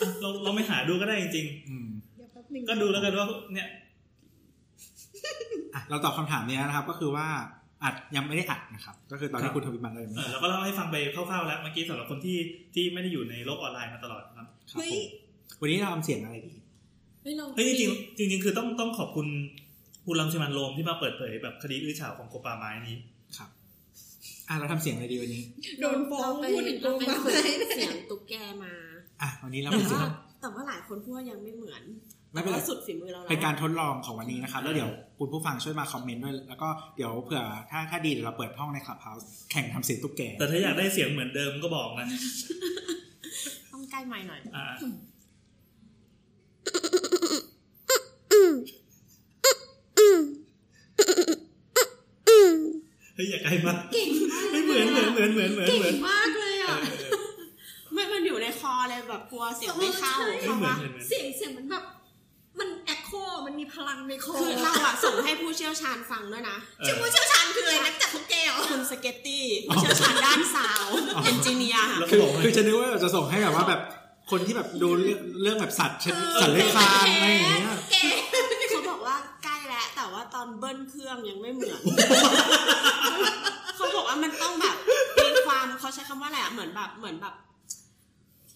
[0.00, 3.68] อะเราเราไม่หาดูก็ได้จริงอืมเดี๋ยวแป๊บหนึงๆ ก็ดูแล้วกันว่าเนี่ย
[5.74, 7.26] อะเราตอบคำถามนี้นะครับ ก็คือว่า
[7.84, 12.38] อัดยังไม่ได้อัดนะครับ ก็คือตอนครัที่บ คุณทวีตมาเลยไม่เออได้เราก็เล่าให้ฟังไปคร่าวๆแล้วเมื่อกี้สำหรับคนที่
[12.74, 14.22] ที่ไม่ได้อยู่ในโลกออนไลน์มาตลอด
[14.72, 14.96] ครับครับเฮ้ยผ
[15.58, 16.54] มวันนี้เราทำเสียงอะไรดี
[17.22, 19.26] เฮ้ยเราเฮ้ยจริงๆจริงๆคือต้องต้องขอบคุณ
[20.06, 22.96] คุณลังสิมันต์โรมที่มาเปิดเผยแบบคดีอื้อฉาวของโกปาไม้นี้
[23.36, 23.50] ครับ
[24.48, 25.42] อะเราทำเสียงอะไรดีวันนี้
[25.80, 28.72] โดนฟ้องเราไปพูดถึงโกเราไปงฝึกไม้เสียงตุ๊กแกมา
[29.22, 31.82] อะวันนี้เราแต่เป็นเสียว่างแต่ว่าหลายคนพูดว่ายังไม่เหมือน
[32.32, 42.20] ไม่เป็นไรแต่ว่าสุดฝีมือเราแล้วเป็นการทดลองของวันนี้นะครับ แล้วเดี๋ยวคุณผู้ฟังช่วยมาคอมเมนต์ด้วย แล้วก็เดี๋ยวเผื่อถ้าถ้าดีเดี๋ยวเราเปิดห้องในคลับเฮาส์แข่งทำเสียงตุ๊กแก แต่ถ้าอยากได้เสียงเหมือนเดิมก็บอกนะต้อง
[43.92, 44.66] ใกล้ไม้หน่อย อ่า
[53.14, 57.28] เฮ้ยอย่าไกลมากเก่งมากไม่เหมือนเหมือนเหมือนเหมือนเหมือนเก่เหมือนงมากเลยเออะอเออ
[57.92, 61.84] ไม่มันอยู่ในคอเลยแบบกลัวเสียงไม่เข้าเออใช่ เข้าเหมือนปะเหมือนเหมือนเสียงเสียงมันแบบ
[62.58, 63.10] มันแอคโค
[63.46, 70.86] มันมีพลังในคอคือเราอะส่งให้ผู้เชี่ยวชาญฟังด้วยนะเอชื่ออผู้เชี่ยวชาญคืออะไรนักจัดตุ๊กแกเหรอคุณสเก็ตตี้ผู้เชี่ยวชาญด้านซาว
[71.24, 73.80] เอนจิเนียร์แล้วก็คือบอกว่าคือจะนึกว่าเราจะส่งให้แบบว่าแบบ
[74.30, 77.96] คนที่แบบดูเรื่องเรื่องแบบสัตว์ชนิดสัตว์เลื้อยคลานอะไรอย่างเงี้ยแก
[78.70, 81.80] เขาบอกว่าใกล้แล้วแต่ว่าตอนเบิ้ลเครื่องยังไม่เหมือน
[83.76, 84.76] เขาบอกว่ามันต้องแบบ
[85.24, 87.34] มีความเขาใช้คำว่าอะไรอะเหมือนแบบเหมือนแบบ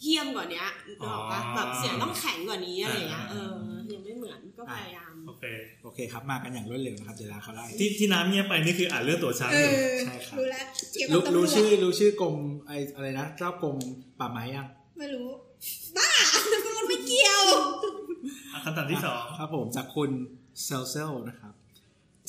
[0.02, 3.52] เฮี้ยมกว่านี้นึกออกปะแบบเสียงต้องแข็งกว่านี้อะไรอย่างเงี้ยเออ
[3.92, 5.44] ยังไม่เหมือนก็พยายามโอเค
[5.82, 13.76] โอเคครับมากันอย่างรวดเร็วนะครับเดี๋ยวลาเขาไล่ที่ที่น้ำเงียบไปนี่คืออ่านเรื่องตัวช้างเออยู่อใช่ครับรู้แล้วเกี่ยวกัรู้บตำรวรู้จชื่อรู้ชื่อกรมไออะไรนะเจ้ากรม
[14.20, 14.66] ป่าไม้ยัง
[14.98, 15.28] ไม่รู้
[15.96, 16.08] บ้า
[16.76, 17.42] มันไม่เกี่ยว
[18.52, 20.10] อะคำถามที่สองครับผมจากคุณ
[20.64, 21.54] เซลเซลนะครับ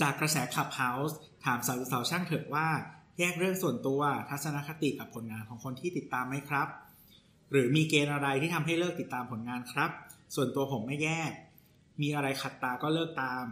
[0.01, 2.67] จากกระแสขับเฮาส์ถามสาวสาวๆช่างเถอะว่า
[3.19, 6.67] แยกเรื่องส่วนตัวทัศนคติกับผลงานของคนที่ติดตามไหมครับ
[7.51, 9.89] หรือมีเกณฑ์อะไรที่ทำให้เลิกติดตามผลงานครับ
[10.35, 11.31] ส่วนตัวผมไม่แยก
[12.01, 13.43] มีอะไรขัดตาก็เลิกตาม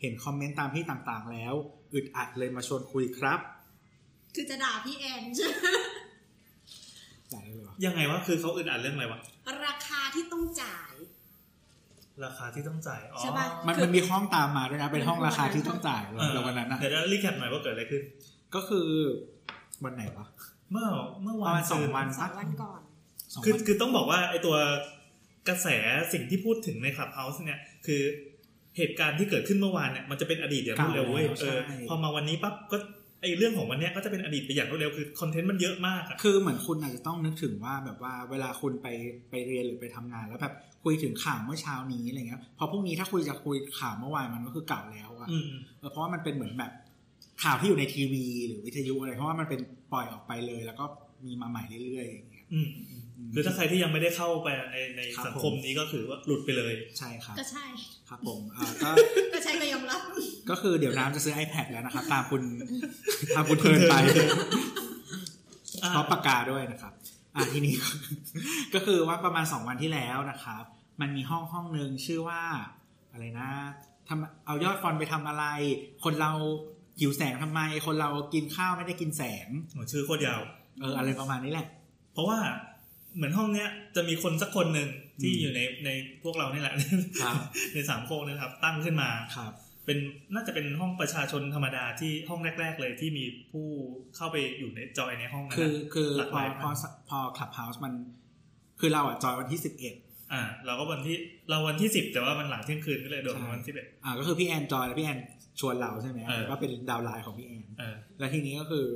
[0.00, 1.54] เห็นคอมเมนต์ตามที่ต่างๆ แล้ว
[1.94, 3.40] อึดอัดเลยมาชวนคุยครับ
[4.34, 5.66] คือจะด่าพี่แอนใช่ไหม
[7.32, 9.20] จ่ายได้เลยวะยังไงวะคือเขาอึดอัดเรื่องอะไรวะ
[9.66, 10.92] ราคาที่ต้องจ่าย
[12.24, 18.02] ราคาที่ต้องจ่ายอ๋อใช่ปะมันมันมีห้องตามมาด้วยนะเป็นห้องราคาที่ต้องจ่ายเออในวันนั้นนะเดี๋ยวจะ recap หน่อยว่าเกิดอะไรขึ้น
[18.54, 18.88] ก็คือ
[19.84, 20.26] วันไหนวะ
[20.70, 20.86] เมื่อ
[21.22, 22.83] เมื่อประวานมาณสองซืวันสองวันก่อนสอง
[23.44, 24.56] คือวันคือต้องบอกว่าไอตัว
[25.48, 25.68] กระแส
[26.12, 28.02] สิ่งที่พูดถึงใน Clubhouse เนี่ย คือ
[28.76, 32.76] เหตุการณ์ที่เกิดขึ้นเมื่อวานเนี่ยมันจะเป็นอดีตอย่างรวดเร็วเว้ยเออพอมาวันนี้ปั๊บก็
[33.22, 38.88] ไอเรื่องของวันเนี้ยก็จะเป็นอดีตไปอย่างรวดเร็วคือคอนเทนต์มันเยอะมากอะคือเหมือนคุณอาจจะต้องนึกถึงว่าแบบว่าเวลาคุณไป
[39.30, 46.72] ไปเรียนหรือไปทำงาน แล้วแบบคุยถึงข่าวเมื่อเช้านี้อะไรเงี้ยพอพรุ่งนี้ถ้าคุยจะคุยข่าวเมื่อวานมันก็คือเก่าแล้วอะอืมเออเพราะว่ามันเป็นเหมือนแบบ
[47.42, 49.60] ข่าวที่อยู่ในทีวี หรือวิทยุอะไรเพราะว่ามันเป็น
[49.92, 50.84] ปล่อยออกไปเลย แล้วก็
[51.26, 57.64] มีมาใหม่เรื่อยๆ อย่างเงี้ยอืมหรือถ้าใครที่ยังไม่ได้เข้าไปในในครับสังคมนี้ก็คือว่าหลุดไปเลย ใช่ครับ ก็ใช่
[58.08, 58.90] ครับผมอ่าก็
[59.34, 60.00] ก็ใช่ก็ยอมรับ
[60.50, 62.42] ก็คือเดี๋ยวน้ำจะซื้อ iPad แล้วนะครับ ตามคุณ
[63.36, 63.94] ตามคุณเทิร์นไป
[65.82, 66.92] อ่าพร้อมปากกาด้วยนะครับ
[67.34, 67.74] อ่าทีนี้
[68.74, 70.64] ก็คือว่าประมาณสองวันที่แล้วนะครับ
[71.00, 72.42] มันมีห้องห้องหนึ่งชื่อว่า
[73.12, 73.50] อะไรนะ
[74.08, 75.44] ทำเอายอดฟอนต์ไปทำอะไร
[76.04, 76.32] คนเรา
[77.00, 80.40] หิวแสงทำไม คนเรากินข้าวไม่ได้กินแสงโหชื่อโคตรยาว
[80.80, 81.68] เอออะไรประมาณนี้แหละ
[82.14, 82.38] เพราะว่า
[83.16, 84.88] เหมือนห้องเนี้ยจะมีคนสักคนหนึ่ง
[85.22, 85.90] ที่อืมอยู่ในใน
[86.22, 86.74] พวกเรานี่แหละ
[87.22, 87.34] ครับ
[87.74, 89.52] ในสามโคกนะครับ ตั้งขึ้นมาครับ
[89.86, 89.98] เป็น
[90.34, 93.66] น่าจะเป็นห้องประชาชนธรรมดาที่ห้องแรก ๆ เลยที่มีผู้
[94.16, 96.70] เข้าไปอยู่ในจอยในห้องนั้นคือนะคือหลากพหอลายพอ
[97.08, 97.92] พอ Clubhouse มัน
[98.80, 99.94] คือเราอะจอยวันที่สิบเอ็ด
[100.32, 101.16] อ่า เราก็วันที่
[101.50, 105.18] เราวันที่สิบแต่ว่ามันหลังเที่ยงคืนก็เลยโดนวันที่สิบเอ็ดอ่าก็คือพี่แอนจอยแล้วพี่แอน
[105.60, 108.86] ชวนเราใช่ไหมเออก็เป็น downline ของพี่แอนเออแล้วทีนี้ก็คือ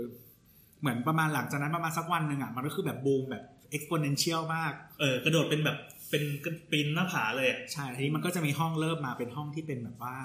[0.80, 3.44] เหมือนประมาณหลังจากนั้นประมาณสักวันหนึ่งอะมันก็คือแบบบูมแบบ
[3.76, 5.78] exponential มากเออกระโดดเป็นแบบ
[6.10, 6.22] เป็น
[6.70, 10.16] ปีนหน้าผาเลยอะใช่ทีนี้มันก็จะมีห้องเริ่มมาเป็นห้องที่เป็นแบบว่า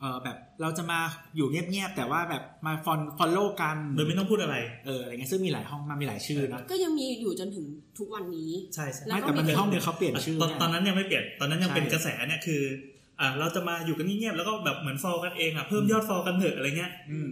[0.00, 1.00] เออแบบเราจะมา
[1.36, 7.66] อยู่เงียบๆแต่ว่าแบบมาฟอลฟอลโล่กันโดยไม่ต้องพูดอะไรเอออะไรเงี้ยซึ่งมีหลายห้องมากมีหลายชื่อนะก็ยังมีอยู่จนถึง
[7.98, 12.62] ทุกวันนี้ใช่ใช่แล้วไม่ก็แต่มันมีมีห้องหนึงเขาเปลี่ยนชื่อตอนไงตอนนั้นยังไม่เปลี่ยนตอนนั้นยังใช่เป็นกระแสเนี่ยคือ
[13.20, 17.30] อ่าเราจะมาอยู่กันเงียบๆแล้วก็แบบเหมือนฟอลกันเองอะเพิ่มยอดฟอลกันเถอะอะไรเงี้ยอืม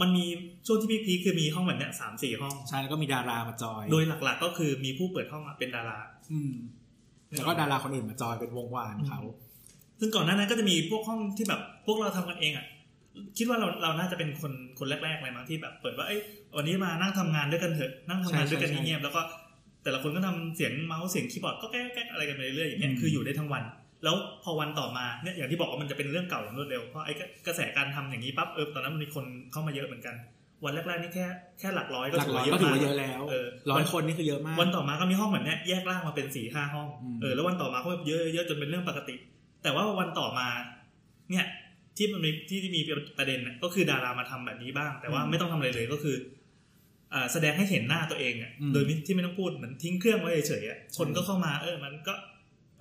[0.00, 0.24] มันมี
[0.66, 5.98] ช่วงที่พีคๆคือมีห้องแบบเนี้ยสามสี่ห้องใช่แล้วก็มีดารามาจอย โดยหลักๆ ก็คือมีผู้เปิดห้องอะเป็นดารา
[6.32, 6.52] อืม
[7.30, 9.20] แล้วก็ดาราคนอื่นมาจอยเป็นวงวานเขา
[10.00, 12.66] ซึ่งก่อนหน้านั้นก็จะมีพวกห้องที่แบบพวกเราทำกันเองอะ
[13.36, 16.20] คิดว่าเราเราน่าจะเป็นคนคนแรกๆเลยมั้งที่แบบเปิดว่าเอ้ย
[16.56, 19.20] วันนี้มานั่งทำงานด้วยกันเถอะนั่งทำงานด้วยกันเงียบๆแล้วก็
[19.84, 23.62] แต่ละคนก็ทำเสียงเมาส์เสียงคีย์บอร์ดก็แก๊กแก๊กอะไรกันไปเรื่อยๆอย่างเงี้ยคืออยู่ได้ทั้งวัน
[24.04, 27.14] แล้วพอวันต่อมาเนี่ยอย่างที่บอกว่ามันจะเป็นเรื่องเก่าอย่างรวดเร็วเพราะไอ้
[27.46, 30.14] กระแสการทำอย่างนี้ปั๊บเออตอนนั้นมันมีคนเข้ามาเยอะเหมือนกัน
[30.64, 31.26] วันแรกๆนี่แค่
[31.58, 39.14] แค่หลักร้อยก็หลักถือร้อว่ายเยก็อะถือมากว่าเยอะแล้วเออร้อยคนนี่คือเยอะมาก วันต่อมาก็มีห้องแบบเนี้ยแยกร่างมาเป็นสี่ห้าห้องอืมเออแล้ววันต่อมาก็เยอะเยอะจนเป็นเรื่องปกติ
[39.62, 40.48] แต่ว่าวันต่อมา
[41.30, 41.46] เนี่ย
[41.96, 42.80] ที่มันมีที่ที่มี
[43.18, 46.16] ประเด็นน่ะก็คือดารามาทำแบบนี้บ้าง แต่ว่าไม่ต้องทำอะไรเลยก็คือ
[47.14, 52.22] อ่าแสดงให้เห็นหน้าตัวเองอะโดยที่ไม่ต้องพูดเหมือนทิ้งเครื่องไว้เฉยๆอะคนก็เข้ามาเออมันก็เ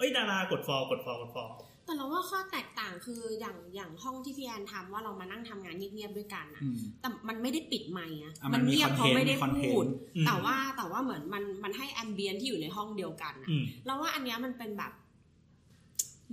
[0.02, 1.50] อ้ยดารากดฟอลกดฟอลกดฟอล
[1.86, 9.86] แต่เราว่าข้อแตกต่างคืออย่างอย่างห้องที่พี่แอนทำว่าเรามานั่งทำงานเงียบๆด้วยกันอะอืมแต่มันไม่ได้ปิดไมค์อะอะมัมันนมีเงียบเพราะไม่ได้คอนเทนต์พูด
[10.16, 14.92] อืมแต่ว่าแต่ว่าเหมือนมันมันให้แอมเบียนที่อยู่ในห้องเดียวกันอะอืมเราว่าอันเนี้ยมันเป็นแบบ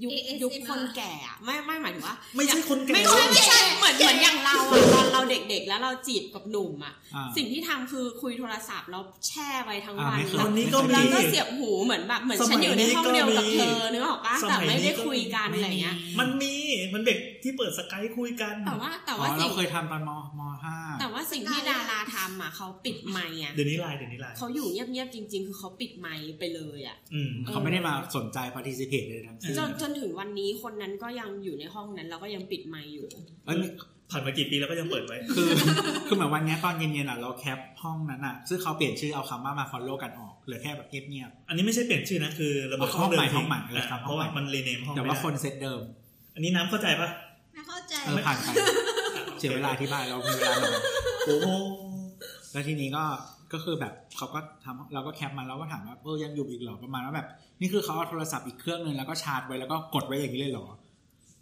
[0.03, 16.55] ยุค ASMR ยุคคนแก่อะไม่ไม่หมายถึงว่า ไม่ใช่คนแก่ ไม่ใช่ไม่ใช่เหมือนเหมือนอย่างเราอะตอนเราเด็กๆ แล้วเราจีบกับหนุ่มอะอ่า สิ่งที่ทำคือคุยโทรศัพท์แล้วแช่ไปทั้งอ่าวันไม่เคยแล้ววันนี้ก็มี แล้วก็เสียบหูเหมือนแบบเหมือนฉันอยู่ในห้องเดียวกับเธอนึกออกปะสแต่มัยไม่นี้ได้ก็คุยกันอะไรเงี้ย มันมี
[16.95, 33.07] มันเด็กที่เปิดสกายคุยกัน แต่ว่าแต่อ๋อว่าเราสิ่งเคยทำตอนมมห้าแต่ว่าสิ่งที่ดาราทำอะเขาปิดไมค์อะเดี๋ยวนี้ไลน์เดี๋ยวนี้ไลน์เขาอยู่เงียบๆจริง ๆ คือเขาปิดไมค์ไปเลยอะอืมเขาไม่ได้มาสนใจ participate เลยทั้งสิ้นจนจนถึงวันนี้คนนั้นก็ยังอยู่ในห้องนั้นแล้วก็ยังปิดไมค์อยู่
[33.47, 33.59] เอ้ย
[34.13, 35.49] ผ่านมากี่ปีแล้วก็ยังเปิดไว้ คือ
[36.07, 45.81] คือเหมือนวันเนี้ยตอนเย็นๆอะเราแคปห้องนั้นอะ ซึ่งเขาเปลี่ยนชื่อเอาคำว่ามา follow กันออก เหลือแค่แบบเงียบอันนี้ไม่ใช่เปลี่ยนชื่อนะ คือระเบิดเอาห้องเดิมห้องใหม่ทิ้ห้องใหม่เอออะครับเพราะว่าห้องใหม่มันรีเนมห้องๆแต่ไม่ว่าได้คนเซตเดิม
[46.39, 47.09] อันนี้น้ำเข้าใจปะ
[47.55, 48.49] ไม่เข้าใจ เออผ่านไป
[49.39, 50.83] เสียเวลาที่บ้านเรามีเวลาหน่อย
[51.27, 51.49] โอ้โห
[52.53, 53.05] แล้วทีนี้ก็
[53.53, 57.27] ก็คือแบบเขาก็ทำเราก็แคปมาเราก็ถามว่าเออยังอยู่อีกเหรอประมาณว่าแบบ
[57.61, 60.67] นี่คือเขาเอาโทรศัพท์อีกเครื่องหนึงแล้วก็ชาร์จไว้แล้วก็กดไว้อย่างนี้เลยเหรอ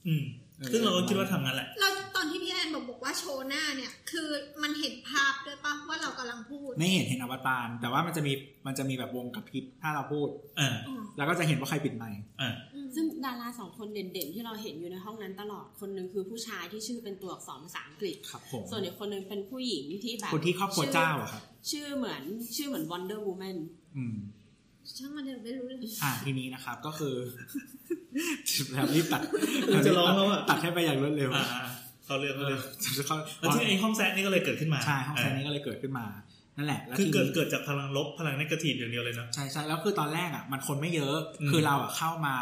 [0.07, 0.25] อืม
[0.59, 4.29] เออซึ่งเราก็คิดว่าทำงั้นแหละเราตอนที่พี่แอนบอกบอกว่าโชว์หน้าเนี่ย คือ
[4.63, 8.33] มันเห็นภาพด้วยปะว่าเรากำลังพูด ไม่เห็นเห็นอวตารแต่ว่ามันจะมี
[8.67, 10.29] มันจะมีแบบวงกระพริบถ้าเราพูด
[10.61, 22.22] อ่าอืมแล้วก็จะเห็นว่าใครปิดไมค์อ่าอืม ซึ่งดาราสองคนเด่นๆ ที่เราเห็นอยู่ในห้องนั้นตลอดคนหนึ่งคือผู้ชายที่ชื่อเป็นตัวอักษรภาษาอังกฤษครับผมส่วนอีกคนหนึ่งเป็นผู้หญิงที่แบบคนที่ครอบครัวเจ้าอะครับชื่อเหมือน
[22.57, 23.57] ชื่อเหมือน Wonder Woman
[23.96, 24.16] อืม
[24.99, 27.14] ช่างมันเถอะไม่รู้เลยอ่าทีนี้นะครับก็คือ
[28.72, 29.22] แล้วรีบตัด
[29.87, 31.46] จะร้องแล้วอะตัดให้ไปอย่างรวดเร็วอ่า
[32.05, 32.61] เขาเรื่องเอเขาอเรื่อง
[32.99, 36.07] จะเข้าแล้วที่ไอ้ห้องแซะนี่ก็เลยเกิดขึ้นมาใช่ห้องแซนนี้ก็เลยเกิดขึ้นมา
[36.57, 42.37] นั่นแหละแล้วคือทีเกิดนี้เกิดจากพลังลบพลังนกาทีฟอย่างเดียวเลยเนาะใช่ใช่แล้วคือตอนแรกอะมันคนไม่เยอะอืมคือเราอะเข้ามา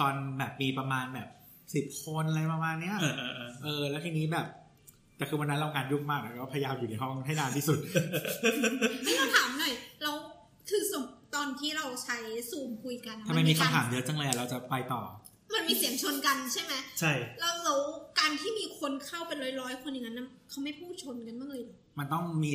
[0.00, 1.28] ตอนแบบมีประมาณแบบ
[1.74, 4.46] สิบคนอะไรประมาณเนี้ยเออเออเออเออ แล้วทีนี้แบบ
[5.16, 7.78] แต่คือวันนั้นเรางานยุ่งมากแล้วก็พยายามอยู่ในห้องให้นานที่สุด
[9.04, 10.12] ให้เราถามหน่อยเรา
[10.70, 12.16] คือสมตอนที่เราใช้
[12.50, 15.02] ซูมคุยกันอะทำไมมีกรคำถามเยอะจังเลยอะเราจะไปต่อ
[15.54, 17.80] มันมีเสียงชนกันใช่ไหมใช่แล้วแล้ว
[18.18, 22.52] การที่มีคนเข้าเป็นร้อยๆคนอย่างนั้นน่ะเขาไม่พูดชนกันบ้างเลยเหรอมันต้องมี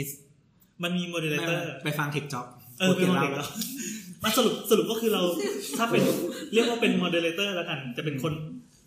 [0.83, 2.45] มันมี moderator ไปฟัง take job
[2.79, 3.49] เออเป็น mod แล้ว
[4.23, 5.21] มาสรุปสรุปก็คือเรา
[5.77, 6.03] ถ้าเป็น
[6.53, 8.33] เรียกว่าเป็น moderator แล้วกันจะเป็นคน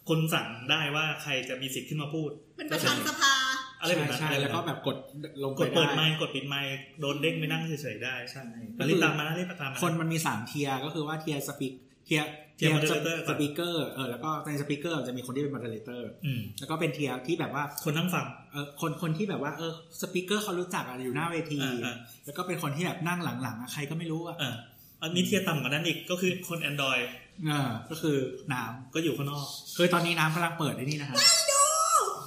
[0.08, 3.34] คนสั่งได้ว่าใครจะมีสิทธิ์ขึ้นมาพูด เป็นประธานสภา
[3.80, 4.96] อะไรแบบนั้นใช่อะไรแล้วก็บบแบบกด
[5.42, 6.70] ลงกดเปิดไมได้ค์กดปิดไมค์
[7.00, 8.44] โดนเด้งไปนั่งเฉยๆได้ใช่
[8.78, 11.72] มารีบตามมานะรีบตามมาคนมันมีสาม tier ก็คือว่าเทียร์สปีก
[12.08, 24.54] เทียร์ tier moderator speaker เออแล้วก็ใน speaker จะมีคนที่เป็น moderator อืมแล้วก็เป็น tier ที่แบบว่าคนนั่งฟังเออคนคนที่แบบว่าเออสปีกเกอร์เขารู้จักอะอยู่หน้าเวทีอ่าอ่าแล้วก็เป็นคนที่แบบนั่งหลังๆอะใครก็ไม่รู้อะอ่า
[25.02, 27.04] อันนี้เทียร์ต่ำกว่านั้นอีกก็คือคน Android
[27.46, 28.16] เออก็คือ
[28.52, 28.62] น้
[28.94, 31.16] ก็อยู่ข้างนอกำคือตอนนี้น้ำกำลังเปิดไอ้นี่นะฮะ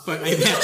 [0.06, 0.58] เปิด iPad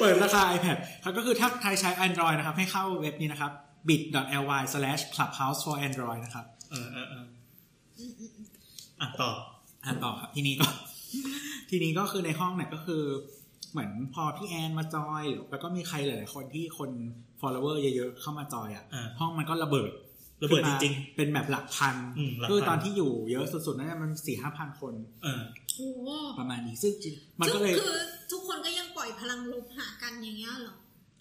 [0.00, 3.52] เปิดราคา iPad ครับก็คือถ้าใครใช้ Android นะครับ ให้เข้าเว็บนี้นะครับ
[3.88, 8.24] bit.ly/clubhouse for android นะครับเออเออเออ
[9.00, 9.30] อะต่อ
[9.84, 10.66] อ่านต่อครับ ทีนี้ก็
[11.70, 13.02] ทีนี้ก็คือในห้องเนี่ยก็คือ
[13.72, 16.90] เหมือนพอพี่แอนมาจอย แล้วก็มีใครหลาย ๆ คนที่คน
[17.40, 19.90] follower เยอะ ๆ เข้ามาจอยอะอ่าห้องมันก็ระเบิด
[20.44, 25.42] ระเบิดจขึ้นมาริงเป็นแบบหลักพันอืมหลักพัน คือตอนที่อยู่เยอะสุดๆนั่นมันสี่ห้าพันคนๆเออ
[25.76, 26.92] โอ้โหประมาณนี้ซึ่ง
[27.40, 27.96] มันซึ่ก็งเลยคือ
[28.32, 30.76] ทุกคนก็ยังปล่อยพลังลบหากันอย่างเงี้ยเหรอ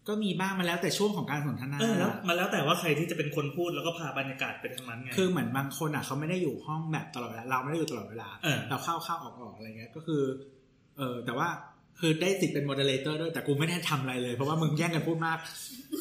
[0.07, 10.21] ก็มีบ้างมาแล้วแต่ช่วงของการสนทนาเออแล้วมาแล้วแต่ว่าใครที่จะเป็นคนพูดแล้วก็พาบรรยากาศไปทางนั้นไงคือเหมือนบางคนอะเขาไม่ได้อยู่ห้องแบบตลอดเวลาเราไม่ได้อยู่ตลอดเวลาเออเราเข้าเข้าออกออกอะไรเงี้ยก็คือ
[10.97, 11.47] เออแต่ว่า
[11.99, 15.37] คือได้สิทธิ์เป็น moderator ด้วยแต่กูไม่ได้ทำอะไรเลย เพราะว่ามึงแย่งกันพูดมาก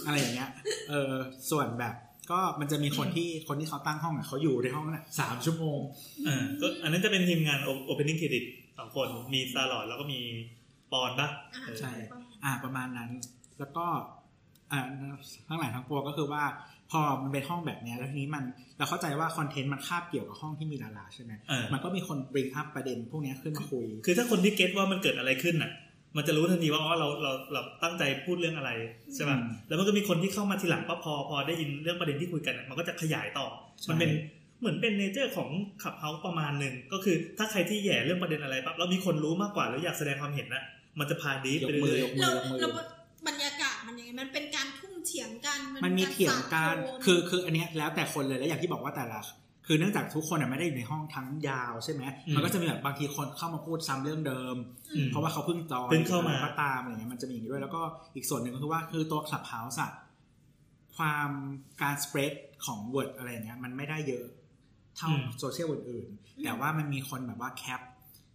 [0.06, 0.50] อะไรอย่างเงี้ย
[0.90, 1.12] เออ
[1.50, 1.94] ส่วนแบบ
[2.30, 5.78] ก็มันจะมีคนที่คนที่เขาตั้งห้องอะเขาอยู่ในห้องน่ะสามชั่วโมง
[6.26, 7.58] เออก็อันนั้นจะเป็นทีมงาน
[7.88, 8.44] Opening Credit
[8.78, 10.20] สองคนมีซาลอดแล้วก็มี
[10.92, 11.92] ปอนปะอ่าเออใช่
[12.44, 13.10] อ่าประมาณนั้น
[13.60, 13.86] แล้วก็
[14.72, 14.80] อ่า
[15.48, 16.44] ทั้งหลายทั้งปวงก็คือว่า
[16.90, 18.44] พอมันเป็นห้องแบบเนี้ยแล้วทีนี้มัน
[18.78, 25.70] เราเข้าใจว่าคอนเทนต์มันคาบเกี่ยวกับห้องที่มีดาราใช่ไหมเออมันก็มีคน bring up ประเด็นพวกเนี้ยขึ้นมาคุย คือถ้าคนที่เก็ตว่ามันเกิดอะไรขึ้นน่ะ
[26.16, 28.70] มันจะรู้ทันทีว่าอ๋อเราเราเราตั้งใจพูดเรื่องอะไร
[29.14, 33.46] ใช่ป่ะอืมแล้วมันก็มีคนที่เข้ามาทีหลังปั๊บพอพอได้ยินเรื่องประเด็นที่คุยกันน่ะมันก็จะขยายต่อ
[33.80, 34.10] ใช่มันเป็น
[34.60, 35.50] เหมือนเป็นเนเจอร์ของ
[35.82, 40.64] ขับเฮาประมาณหนึ่งก็คือถ้าใครที่แหย่เรื่องประเด็นอะไรปั๊บแล้วมีคนรู้มากกว่าแล้วอยากแสดงความเห็นน่ะ
[40.98, 42.66] มันจะพาดีฟยไปกมือเรื่อยย
[43.20, 49.20] กมืแล้อวยกมือแล้วบรรยากาศมันยังไงมันเป็นการทุ่มเถียงกันมันมีเถียงกันสาดโคือคืออันเนี้ยแล้วแต่คนเลยแล้วอย่างที่บอกว่าแต่ละ
[49.66, 52.02] คือเนื่องจากทุกคนอะไม่ได้อยู่ในห้องทั้งยาวใช่ไหม
[52.34, 57.80] มันก็จะมีแบบบางทีคนเข้ามาพูดซ้ำเรื่องเดิมๆอืมเพราะว่าเขาเพิ่งจอยเพิ่งเข้ามาก็ตามอะไรเงี้ยมันจะมีอย่างนี้ด้วยแล้วก็
[58.14, 59.92] อีกส่วนหนึ่งก็คือว่าคือตัว Clubhouse อะ
[60.96, 61.30] ความ
[61.82, 62.32] การสเปรด
[62.66, 64.26] ของ Word อะไรเงี้ยมันไม่ได้เยอะ
[64.96, 65.08] เท่า
[65.40, 67.80] โซเชียลอื่นๆแต่ว่ามันมีคนแบบว่า cap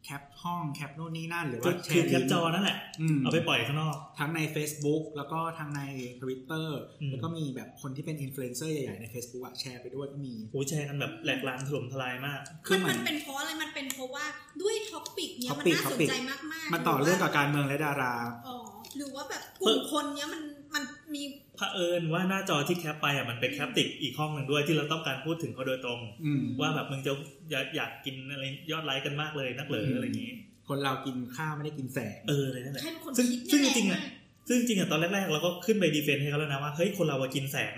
[0.06, 2.78] cap ห้อง cap นู่นนี่นั่นหรือก็ว่าแชคือร์ cap จอนั่นแหละ
[3.16, 5.82] มเอาไปปล่อยข้างนอก ทั้งใน Facebook แล้วก็ทั้งใน
[6.22, 6.68] Twitter
[7.02, 14.26] อืมแล้วก็มีแบบคนที่เป็นอินฟลูเอนเซอร์ใหญ่ๆ ใน Facebook อะแชร์ไปด้วยก็มีโอ้ยแชร์กันแบบแหลกลานถล่มทลายมาก คือมันเหมืมัอนนเป็นเพราะอะไร มันเป็นเพราะว่า
[14.62, 18.14] ด้วย topic เนี้ยมัน topic น่าสน topic ใจมากๆมันต่อเรื่องกับหว่าการเมืองและดารา
[18.48, 18.58] อ๋อ
[18.98, 20.42] หรือว่าแบบกลุ่มคนเนี้ยมัน
[20.74, 20.84] มัน
[21.16, 21.24] มี
[21.58, 27.14] เผอิญว่าหน้าจอที่ cap ไปอะมันเป็น cap ติดอีกห้องหนึ่งด้วยที่เราต้องการพูดถึงเขาโดยตรงอืมว่าแบบมึงจะ
[27.52, 30.34] อยากอยากกินอะไรยอดไลค์กันมากเลยนักเหลืออะไรอย่างนี้
[30.68, 34.12] คนเรากินข้าวไม่ได้กินแสงเออเลยนั่นแหละใครเป็นคนซึ่งคิดซึ่งจเนี่ยริงๆอะแหละ
[34.48, 37.76] ซึ่งจริงๆอะตอนแรกๆเราก็ขึ้นไป defend ให้เขาแล้วนะว่าเฮ้ยคนเราอะกินแสง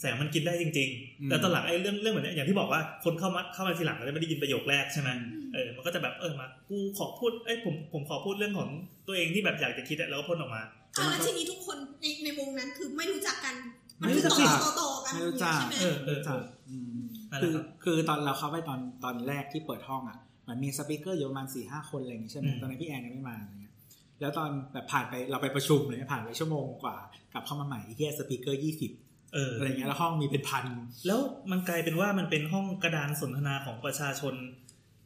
[0.00, 0.88] แสงมันกินได้จริง
[1.20, 5.10] อืมๆแต่ตอนหลังไอ้เรื่องเรื่องแบบเนี้ยอย่างที่บอกว่าคนเข้ามาเข้ามาทีหลังเราจะไม่ได้ยินประโยคแรกใช่ไหม
[5.54, 8.68] เออมันก็จะแบบเออมากูขอพูดเอ้ยผมผมขอพูดเรื่องของ
[9.06, 10.62] ตัวเองที่แบบอยากจะคิดอะแล้วก็พ่นออกมา
[11.00, 13.54] อะแล้วทีนี้ทุกคนในในวงนั้นคือไม่รู้จักกัน
[14.00, 23.74] มันไม่คืรู้อจักต่อสิต่อต่อกันไม่รู้จักใช่ไหมเออเออจักอืมนั่นแหคืละอครับคือตอนเราเข้าไปตอนตอนแรกที่เปิดห้องอะมันมีสปีกเกอร์อยู่ประมาณสี่ห้าคนอะไรอย่างงี้ใช่ไหมอืมตอนนั้นพี่แอนยังไม่มาอะไรเงี้ย
[24.20, 26.96] แล้วตอนแบบผ่านไปเราไปประชุมเลยผ่านไปชั่วโมงกว่า
[27.32, 28.90] กลับเข้ามาใหม่ที่แค่สปีกเกอร์ยี่สิบ
[29.34, 30.64] เอออะไรเงี้ยแล้วห้องมีเป็นพัน
[31.06, 34.34] แล้วมันกลายเป็นว่ามันเป็นห้องกระดานสนทนาของประชาชน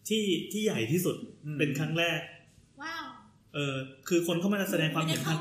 [0.09, 2.21] ที่ที่ใหญ่ที่สุดอืมเป็นครั้งแรก
[2.83, 3.05] ว้าว
[3.55, 3.75] เออ
[4.09, 5.39] คือคนเข้ามาแสดงความเห็นไได้ทาง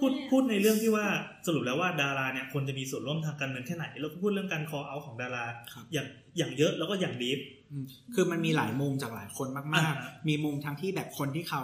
[0.00, 1.06] พูดอะพูดในเรื่องที่ว่า
[1.46, 6.06] สรุปแล้วว่าดาราเนี่ยควรจะมีส่วนร่วมทางการเมืองแค่ไหน แล้วก็พูดเรื่องการ call out ของดาราครับอย่าง
[6.38, 7.38] อย่างเยอะแล้วก็อย่างดีฟ
[7.72, 11.62] อืมคือมันมีหลายมุมจากหลายคนมากอ่าๆมีมุมทั้งที่แบบคนที่เขา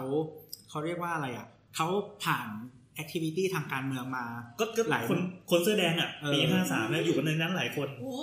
[0.69, 1.87] เขาเรียกว่าอะไรอะเขา
[2.23, 2.47] ผ่าน
[2.95, 4.25] แอคทิวิตี้ทางการเมืองมา
[4.59, 5.17] ก็ก็หลายคน
[5.51, 8.13] คนเสื้อแดงอะเออปีห้าสามเนี่ยอยู่กันในนั้นหลายคนโอ้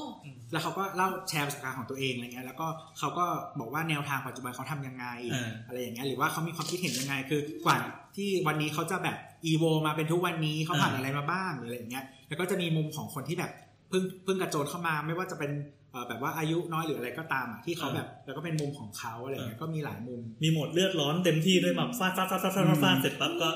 [0.52, 2.66] แล้วเขาก็เล่าแชร์ประสบการณ์ของตัวเองอะไรเงี้ยแล้วก็
[2.98, 3.24] เขาก็
[3.60, 7.78] บอกว่าแนวทางปัจจุบันเขาทำยังไงเออออะไรอย่างเงี้ยหรือว่าเขามีความคิดเห็นยังไง คือกว่า
[8.16, 13.50] ที่วันนี้เขาจะแบบ อีโวมาเป็นทุกวันนี้เขาผ่านเออออะไรมาบ้างหรืออะไรอย่างเงี้ยแล้วก็จะมีมุมของคนที่แบบ
[13.88, 15.50] เพิ่งเพิ่งกระโจนเข้ามาไม่ว่าจะเป็น
[15.92, 23.50] เอ่อแบบว่าอายุน้อยหรืออะไรก็ตามอะที่เขาแบบ แล้วก็เป็นมุมของเขาอะไรเงี้ยก็มีหลายมุม มีโหมดเลือดร้อนเต็มที่ด้วยแบบฟาดฟาดฟาดฟาดฟาดฟาดฟาดเสร็จปั๊บก็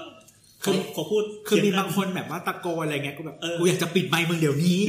[0.65, 4.81] คือขอพูดคือมีเสียบางคนแบบว่าตะโกนอะไรเงี้ยกูแบบเออกูอยากจะปิดไมค์มึงเดี๋ยวนี้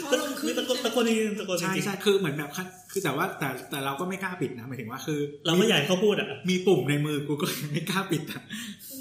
[0.00, 2.50] เขาลงขึ้นตะโกนตะโกนจริงๆตะโกนจใช่ริงใช่คือเหมือนแบบ
[2.92, 8.42] คือแต่ว่าแต่แต่เราก็ไม่กล้าปิดนะหมายถึงว่าคือๆเราไม่อยากให้เขาพูดอะมีปุ่มในมือกูก็ไม่กล้าปิดอะ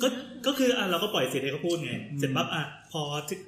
[0.01, 0.07] ก็
[0.47, 3.01] ก็คืออะเราก็ปล่อยเสียงให้เขาพูดไงอืมเสร็จปั๊บอะพอ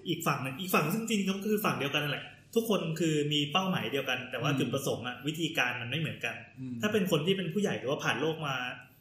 [0.10, 2.26] อีกฝั่งหนึงอีกฝั่งซึ่งจริงๆก็คือฝั่งเดียวกันนั่นแหละ
[2.56, 8.56] ทุกคนคือมีเป้าหมายเดียวกัน แต่ว่าจุดประสงค์อะวิธีการมันไม่เหมือนกันอืมถ้าเป็นคนที่เป็นผู้ใหญ่หรือว่าผ่านโลกมา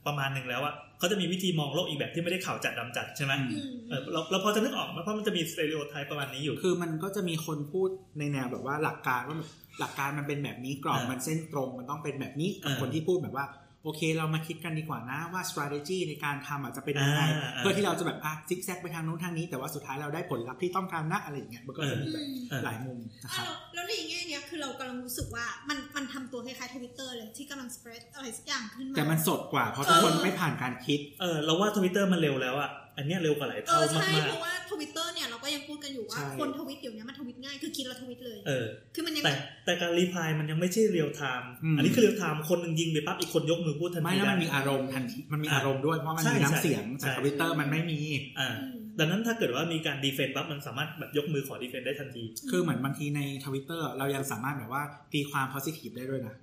[0.06, 9.36] ประมาณหนึ่งแล้วอะเขาจะมีวิธีมองโลกอีกแบบที่ไม่ได้ขาวจัดดำจัดใช่ไหมอืมเออเราเราพอจะนึกออกไหมเพราะมันจะมี stereotype ประมาณนี้อยู่ คือมันก็จะมีคนพูดในแนวแบบว่าหลักการว่า
[9.80, 13.46] หลักการมันเป็นแบบนี้กรอบอ่ามัมันเส้นตรงมันต้องเป็นแบบนี้กับอ่าคนที่พูดแบบว่า
[13.84, 39.32] โอเคเรามาคิดกันดีกว่านะว่า strategy ในการทำอาจจะเป็นยังไงอ่าอ่าเพื่อที่เราจะแบบอะซิกแซกไปทางนู้นทางนี้ แต่ว่าสุดท้ายเราได้ผลลัพธ์ที่ต้องการนะอะไรอย่างเงี้ยมันก็จะมีแบบเออหลายมุมนะคอะรับแล้วแล้วในแง่เนี้ยคือเรากำลังรู้สึกว่ามันมันทำตัวคล้ายๆทวิตเตอร์เลยที่กำลัง spread อะไรสักอย่างขึ้นมาแต่มันสดกว่าเพราะทุกคนเออไม่ผ่านการคิดเออเราว่าทวิตเตอร์มันเร็วแล้วอะ อันเนี้ยเร็วกว่าหลายเอเท่าอใช่มากเพราะว่าทวิตเตอร์เนี่ยเราก็ยังพูดกันอยู่ว่าใช่ คนทวิตเดี๋ยวนี้มันทวิตง่ายคือคิดแล้วทวิตเลย ๆเออ คือมันยังแต่
[39.64, 48.00] แต่การ reply มันยังไม่ใช่ real-time อืม อันนี้คือ real-time คนหนึ่งยิงไปปั๊บอีกคนยกมือพูดทันไม่ที แล้วมันได้มีอารมณ์ทันทีมันมีอะอารมณ์ด้วยเพราะมันใช่มีใช่น้ำเสียงใช่แต่ทวิตเตอร์มันไม่มี
[48.38, 56.34] อ่าอืม ดังนั้นถ้าเกิดว่ามีการ defend ปั๊บมันสามารถแบบยกมือขอ defend ได้ทันที คือเหมือนบางทีในทวิตเตอร์เรายังสามารถแบบว่าตีความ positive ได้ด้วยนะ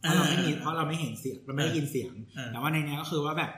[0.00, 3.50] เพราะเราไม่มีอ่าเพราะเราไม่เห็นเสียงเราไม่ได้ยินเสียง อ่า แต่ว่าในเนี้ยก็คือว่าแบบ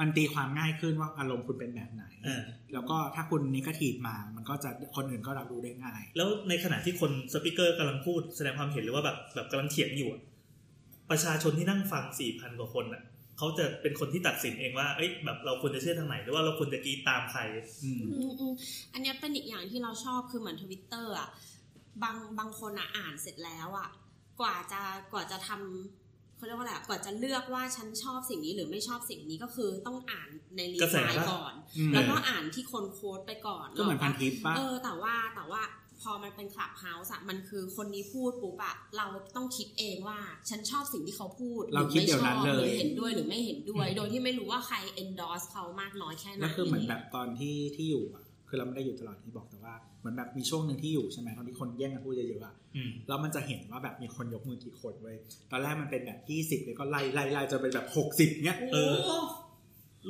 [0.00, 10.22] มันตีความง่ายขึ้นว่าอารมณ์คุณเป็นแบบไหนอ่าแล้วก็ถ้าคุณนิเกทีฟมา มันก็จะคนอื่นก็รับรู้ได้ง่าย แล้วในขณะที่คนสปิเกอร์กำลังพูดแสดงความเห็นหรือว่าแบบแบบกำลังเถียงอยู่อะ
[11.10, 13.02] ประชาชนที่นั่งฟังสี่พันกว่าคนอะ
[13.38, 17.40] เขาจะเป็นคนที่ตัดสินเองว่า เอ้ยแบบเราควรจะเชื่อทางไหน หรือว่าเราควรจะกรีดตามใคร
[17.84, 18.52] อืมอืมอืม
[18.92, 21.28] อันเนี้ยเป็นอีกอย่างที่เราชอบคือเหมือนทวิตเตอร์อะ
[22.02, 23.88] บางบางคนอะอ่านเสร็จแล้วอะ
[24.40, 24.80] กว่าจะ
[25.12, 26.07] กว่าจะทำ
[26.38, 35.62] เขาเรียกว่าอะไรอะกว่าจะเลือกว่าฉันชอบสิ่งนี้หรือไม่ชอบสิ่งนี้ก็คือต้องอ่านในรีกระแสไลน์ปะก่อนอืมแล้วก็อ่านที่คนโค้ดไปก่อนก็เหมือนพันทิปป่ะเออแต่ว่าแต่ว่า
[36.02, 40.18] พอมันเป็นคลับเฮาส์อะมันคือคนนี้พูดปุ๊บอะเราต้องคิดเองว่า
[40.50, 55.16] ฉันชอบสิ่งที่เขาพูดเราคิดเดี๋ยวนั้นหรือไม่ชอบเลยหรือเห็นด้วยหรือไม่เห็นด้วย โดยที่ไม่รู้ว่าใคร endorse เขามากน้อยแค่ไหนแล้วคือเหมือนแบบตอนที่ที่อยู่อะคือเราไม่ได้อยู่ตลอดที่บอกแต่ว่าเห มือนแบบมีช่วงหนึ่งที่อยู่ใช่ไหมตอนที่คนแย่งกันพูดเยอะๆอะอืมแล้วมันจะเห็นว่าแบบมีคนยกมือกี่คนเว้ย
[55.50, 58.94] ตอนแรกมันเป็นแบบยี่สิบแล้วก็ไล่ไล่ไล่จนเป็นแบบหกสิบเนี้ยเออ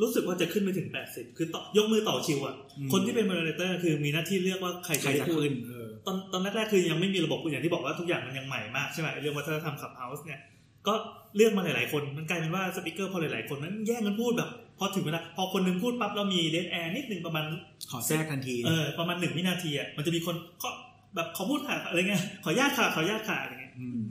[0.00, 10.40] รู้สึกว่าจะขึ้นไปถึง 80 คือต่อยกมือต่อคิวอะอืมคนที่เป็น moderator คือมีหน้าที่เลือกว่าใครใครจะจะพูดขึ้นเออตอนตอนแรกๆคือยังไม่มีระบบอย่างที่บอกว่าทุกอย่างมันยังใหม่มากใช่ไหมไอ้เรื่องวัฒนธรรม Clubhouse เนี่ย
[10.86, 10.94] ก็
[11.36, 17.44] เลือกมาหลายๆคน มันกลายเป็นว่า speaker พอหลายๆคนนั้นแย่งกันพูดแบบ พอถึงเวลาพอคนหนึงพูดปั๊บเรามีเด a แอร์นิดนึงประมาณ
[17.90, 20.68] ขอแทรกทันทีเออประมาณหนึ่งวินาทีอะมันจะมีคนก็
[21.14, 24.02] แบบขอพูดค่ะอะไรเงี้ยขออนุญาตค่ะขออนุญาตค่ะอะไรเงี้ยอืม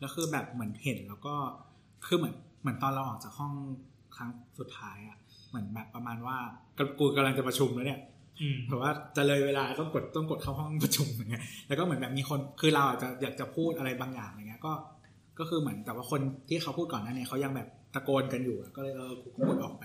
[0.00, 1.34] แล้วคือแบบเหมือนเห็นแล้วก็
[2.06, 3.52] คือเหมือนเหมือนตอนเราออกจากห้อง
[4.16, 6.36] ครั้งสุดท้ายอะเหมือนแบบประมาณว่า
[6.98, 8.00] กูกำลังจะประชุมแล้วเนี่ย
[8.40, 14.72] อืมเพราะว่าจะเลยเวลาต้องกดต้องกดเข้าห้องประชุมอย่างเงี้ยแล้วก็เหมือนแบบมีคนคือเราอาจจะอยากจะพูดอะไรบางอย่างอะไรเงี้ยก็
[15.38, 19.82] ก็คือเหมือนแต่ว่าคนที่เขาพูดก่อนหน้านี้เขายังแบบ ตะโกนกันอยู่ก็เลยเออกูก็กดออกไป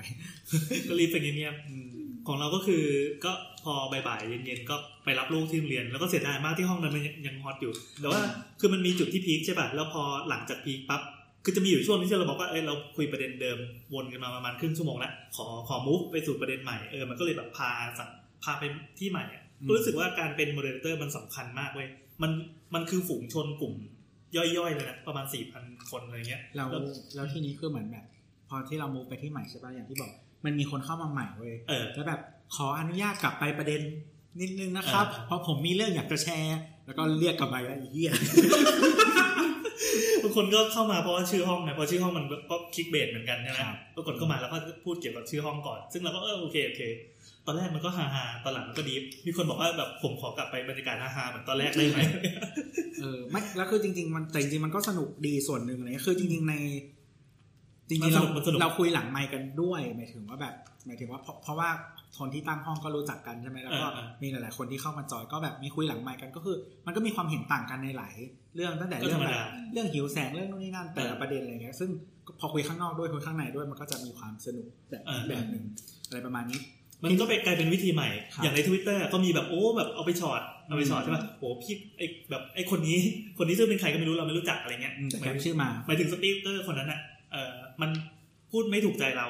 [0.87, 2.83] ก็รีบไปเงียบๆของเราก็คือ
[3.25, 3.31] ก็
[3.63, 8.21] พอบ่ายๆเย็นๆก็ไปรับลูกที่โรงเรียน แล้วก็เสียดายมากที่ห้องนั้นมันยัง hot อยู่ แต่ว่า
[8.59, 11.01] คือมันมีจุดที่ peak ใช่ป่ะแล้วพอหลังจาก peak ปั๊บ
[11.43, 13.57] คือจะมีอยู่ช่วงที่เราบอกว่าเอ้ยเราคุยประเด็นเดิม
[13.93, 18.09] วนกันมาประมาณครึ่งชั่วโมงแล้วขอขอ move ไปสู่ประเด็นใหม่เออมันก็เลยแบบพาสั่ง
[18.43, 18.63] พาไป
[18.99, 19.25] ที่ใหม่
[19.69, 21.87] รู้สึกว่าการเป็น moderator มันสำคัญมากเว้ย
[22.21, 22.31] มัน
[22.73, 23.73] มันคือฝูงชนกลุ่ม
[24.37, 26.81] ย่อยๆเลยนะประมาณสี่พันคนอะไรเงี้ยเราแล้ว
[27.15, 28.05] แล้วทีนี้คือเหมือนแบบ
[28.49, 30.11] พอที่เรามูฟไปที่ใหม่ใช่ป่ะอย่างที่บอก
[30.45, 32.19] มันมีคนเข้ามาใหม่เว้ยเออแล้วแบบ
[32.55, 33.81] ขออนุญาตกลับไปประเด็น
[34.41, 38.11] นิดนึงนะครับอ่าเพราะผมมีเรื่องอยากจะแชร์ แล้วก็เรียกกลับไปแล้วไอ้เหี้ย
[40.23, 46.81] บางคนก็เข้ามาเพราะว่าชื่อห้องนะเพราะชื่อห้องมันก็คลิกเบสเหมือนกันใช่ไหมครับปรากฏเข้ามาแล้วก็พูดเกี่ยวกับชื่อห้องก่อน ซึ่งเราก็เออโอเคโอเค
[47.45, 51.99] ตอนแรกมันก็ฮาฮาๆตอนหลังมันก็ดีฟมีคนบอกว่าแบบผมขอกลับไปบรรยากาศฮาฮาๆเหมือนตอนแรกได้ไหม
[53.01, 56.53] เออไม่แล้วคือจริง ๆ มันแต่จริงๆมันก็สนุกดีส่วนหนึ่งเลยคือจริง ๆใน
[57.89, 61.69] จริงๆเรามันสนุกเราคุยหลังไมค์กันด้วยหมายถึงว่าแบบหมายถึงว่าเพราะเพราะว่า
[62.17, 68.15] คนที่ตั้งห้องก็รู้จักกันใช่ไหมแล้วก็เออเออมีหลายๆคนที่เข้ามาจอยก็แบบมีคุยหลังไมค์กันก็คือ มันก็มีความเห็นต่างกันในหลาย
[68.55, 71.89] เรื่องตั้งแต่ก็เรื่ธอรงรมแบดาบเรื่องหิวแสงเรื่องนู่นนี่นั่นแต่ละเออประเด็นอะไรเงี้ยซึ่ง
[72.39, 75.65] พอคุยข้างนอกด้วยคุยข้างในด้วยมันก็จะมีความสนุกแบบเออแบบหนึ่ง
[76.07, 76.59] อะไรประมาณนี้
[77.03, 82.97] มันก็ไปกลายเป็นวิธีใหม่ครับอย่างในทวิตเตอร์ก็มีแบบโอ้แบบเอาไปช็อตเอาไปช็อตใช่ป่ะโอ้พี่ไอแบบไอคนนี้
[83.37, 86.99] คนนี้ซึ่งเป็นใครก็ไม่รู้เราไม่รู้จักอะไรเงี้ยอืมแต่ cap ชื่อมาหมายถึง speaker คนนั้นอะ
[87.31, 87.89] เออมัน
[88.51, 89.27] พูดไม่ถูกใจเรา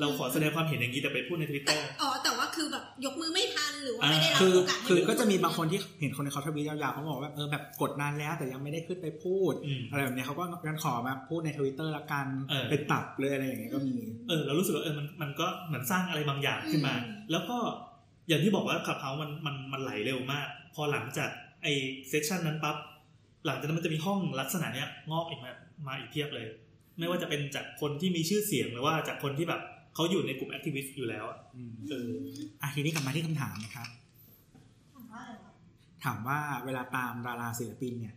[0.00, 13.96] เราขอแสดงความเห็นอย่างนี้แต่ไปพูดในทวิตเตแต่อ๋อ แต่ว่าคือแบบยกมือไม่ทันหรือว่าอ่าไม่ได้รับคือโอกาสให้คือก็พูดจะมีบางคนที่เห็นคนในเขาทวีตยาวๆเขาบอกว่าเออแบบกดนานแล้วแต่ยังไม่ได้ขึ้นไปพูดอืมอะไรแบบเนี้ยเขาก็งั้นขอมาพูดในทวิตเตอร์ละกันเออเป็นตับเลยอะไรอย่างเงี้ยก็มี
[14.28, 16.94] เออเรารู้สึกว่าเออมันมันก็เหมือนสร้างอะไรบางอย่างขึ้นมา
[17.30, 17.56] แล้วก็
[18.28, 21.30] อย่างที่บอกว่า Clubhouse มันมันมันไหลเร็วมาก พอหลังจาก
[21.62, 21.66] ไอ
[22.08, 22.76] session นั้นปั๊บ
[23.46, 25.52] หลังจากนั้นมันจะมีห้องลักษณะเนี้ยงอกอีกมา
[25.86, 26.46] มาอีกเพียบเลย
[26.98, 29.60] ไม่ว่าจะเป็นจากคนที่มีชื่อเสียงหรือว่าจากคนที่แบบ
[29.96, 32.10] เขาอยู่ในกลุ่ม activist อยู่แล้วอะอืมเออ
[32.62, 33.88] อะทีนี้กลับมาที่คำถามนะครับ
[34.94, 35.52] ถามว่าอะไรวะ
[36.04, 38.14] ถามว่าเวลาตามดาราศิลปินเนี่ย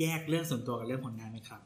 [0.00, 1.62] แยกเรื่องส่วนตัวกับเรื่องผลงานไหมครับ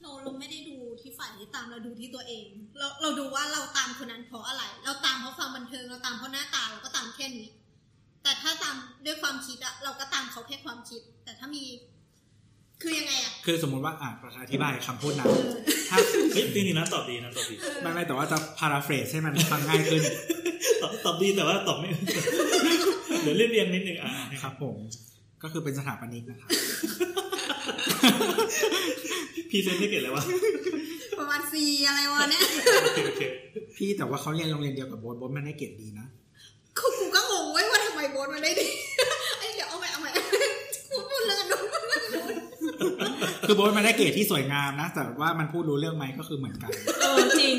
[0.00, 2.46] เราเราไม่ได้ดูที่ฝ่ายที่ตามเราดูที่ตัวเอง
[2.78, 7.48] เราเราดูว่าเราตามคนนั้นเพราะอะไร เราตามเพราะความบันเทิงเราตามเพราะหน้าตาเราก็ตามแค่นี้
[8.22, 11.64] แต่ถ้าตามด้วยความคิดอะเราก็ตามเขาแค่ความคิด แต่ถ้ามี
[12.82, 14.10] คือยังไงอะคือสมมุติว่าอะ
[14.42, 15.26] อธิบายคำพูดนะ
[15.92, 15.98] ถ้า
[16.32, 20.02] เฮ้ยจริงๆนะตอบดีนะตอบดีไม่ไม่แต่ว่าจะพาราเฟรสให้มันฟังง่ายขึ้น
[20.82, 21.88] ตอบตอบดีแต่ว่าตอบไม่
[23.22, 24.12] เดี๋ยวเรียบเรียงนิดนึงอ่า
[24.42, 24.76] ครับผม
[25.42, 26.48] ก็คือเป็นสถาปนิกนะครับ
[29.50, 30.24] present ไม่เก่งเลยวะ
[31.18, 32.42] ประมาณซีอะไรวะเนี่ย
[32.84, 33.22] โอเคโอเค
[33.76, 36.06] พี่แต่ว่าเขาเรียนโรงเรียนเดียวกับโบ๊ทโบ๊ทมันได้เกรดดีนะ
[36.78, 38.68] กูกูก็งงเว้ยว่าทำไมโบ๊ทมันได้ดี
[39.38, 40.10] เอ้ยเดี๋ยวเอาใหม่เอาใหม่
[40.90, 41.62] กูพูดเรื่องอนุญาต
[43.52, 47.56] คือโบ๊ทมันได้เกรดที่สวยงามนะ แต่ว่ามันพูดรู้เรื่องไหมก็คือเหมือนกัน เออจริง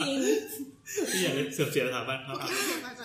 [0.00, 0.16] จริง
[1.10, 2.48] ที่อยากเสื่อมเสียสถาบันเขาอะ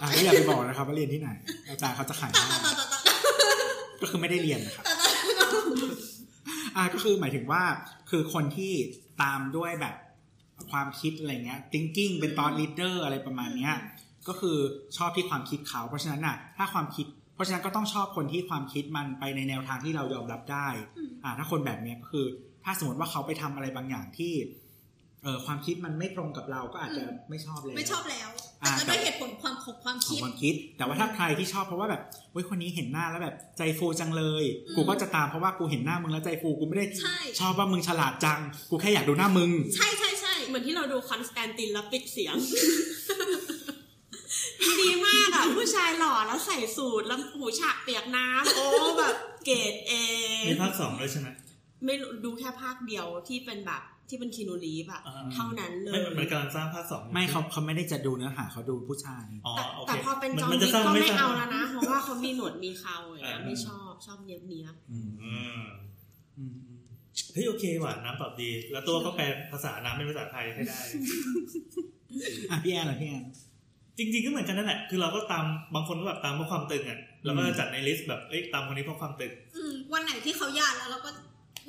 [0.02, 1.30] อะก็อย่าไปบอกนะครับว่าเรียนที่ไหน
[1.70, 3.12] อาจารย์เขาจะขายหต่อน้าต่อต่อต่อต่อ
[4.02, 4.96] ก็คือไม่ได้เรียนนะครับต่อ
[5.40, 5.62] ต่อ
[6.78, 7.64] อะก็คือหมายถึงว่า
[8.10, 8.74] คือคนที่
[9.22, 9.96] ตามด้วยแบบ
[10.72, 13.74] ความคิดอะไรเงี้ย thinking เป็น thought leader อะไรประมาณเนี้ย
[14.28, 14.58] ก็คือ
[14.98, 20.68] ชอบที่ความคิดเขา เพราะฉะนั้นน่ะ ถ้าความคิดเพ ราะฉะนั้นก็ต้องชอบคนที่ความคิดมันไปในแนวทางที่เรายอมรับได้
[21.24, 22.26] อ่าถ้าคนแบบเนี้ยก็คือ
[22.66, 24.34] ถ้าสมมติว่าเขาไปทำอะไรบางอย่างที่
[25.24, 28.30] เออความคิดมันไม่ตรงกับเราก็อาจจะไม่ชอบเลยไม่ชอบแล้ว
[28.64, 38.40] อ่าแต่ก็ด้วยเหตุผลความของความของคิดความคิด แต่ว่าถ้าใครที่ชอบเพราะว่าแบบเว้ยคนนี้เห็นหน้าแล้วแบบใจฟูจังเลยอืมกูก็จะตามเพราะว่ากูเห็นหน้ามึงแล้วใจฟูกูไม่ได้ใช่ชอบว่ามึงฉลาดจัง
[38.70, 42.36] กูแค่อยากดูหน้ามึง ใช่ใช่ใช่เหมือนที่เราดูคอนสแตนตินแล้วปิดเสียง
[44.82, 48.66] ดีมากอะ ผู้ชายหล่อแล้วใส่สูทแล้วหูฉากเปียกน้ำโอ้
[49.00, 49.92] แบบเกรดเอ
[50.50, 51.28] มีภาคสองด้วยใช่ไหม
[51.86, 65.66] ไม่รู้ดูแค่ภาคเดียวที่เป็นแบบที่เป็นคินูรีฟอะอ่าเท่านั้นเลไม่ยมันกำลังสร้างภาคสองอยู่ไม่เขาเขาไม่ได้จะดูเนื้อหาเขาดูผู้ชายอ๋อแต่โอเคแต่พอเป็นจอห์นมัวิจะกสร้างก็ไม่สร้งเอาแล้วนะเพราะว่าเขามีหนวดมีเขาอย่างเงี้ยอ่าไม่ชอบชอบเนียบเนียบอืมอืม
[66.38, 66.80] อืมอืม
[67.34, 70.80] เฮ้ยโอเคว่ะน้ำตอบดี แล้วตัวก็แปลภาษาน้ำเป็นภาษาไทยให้ได้
[72.52, 73.24] อะพี่แอนเหรอพี่แอน
[74.02, 75.46] จริง ๆ ก็เหมือนกันนั่นแหละ คือเราก็ตาม
[75.76, 81.10] บางคนก็แบบตามเพราะความตึงอะเราก็จะจัดใน list แบบเอ้ยตามคนนี้เพราะความตึงอืมวันไหนที่เขายานแล้วเราก็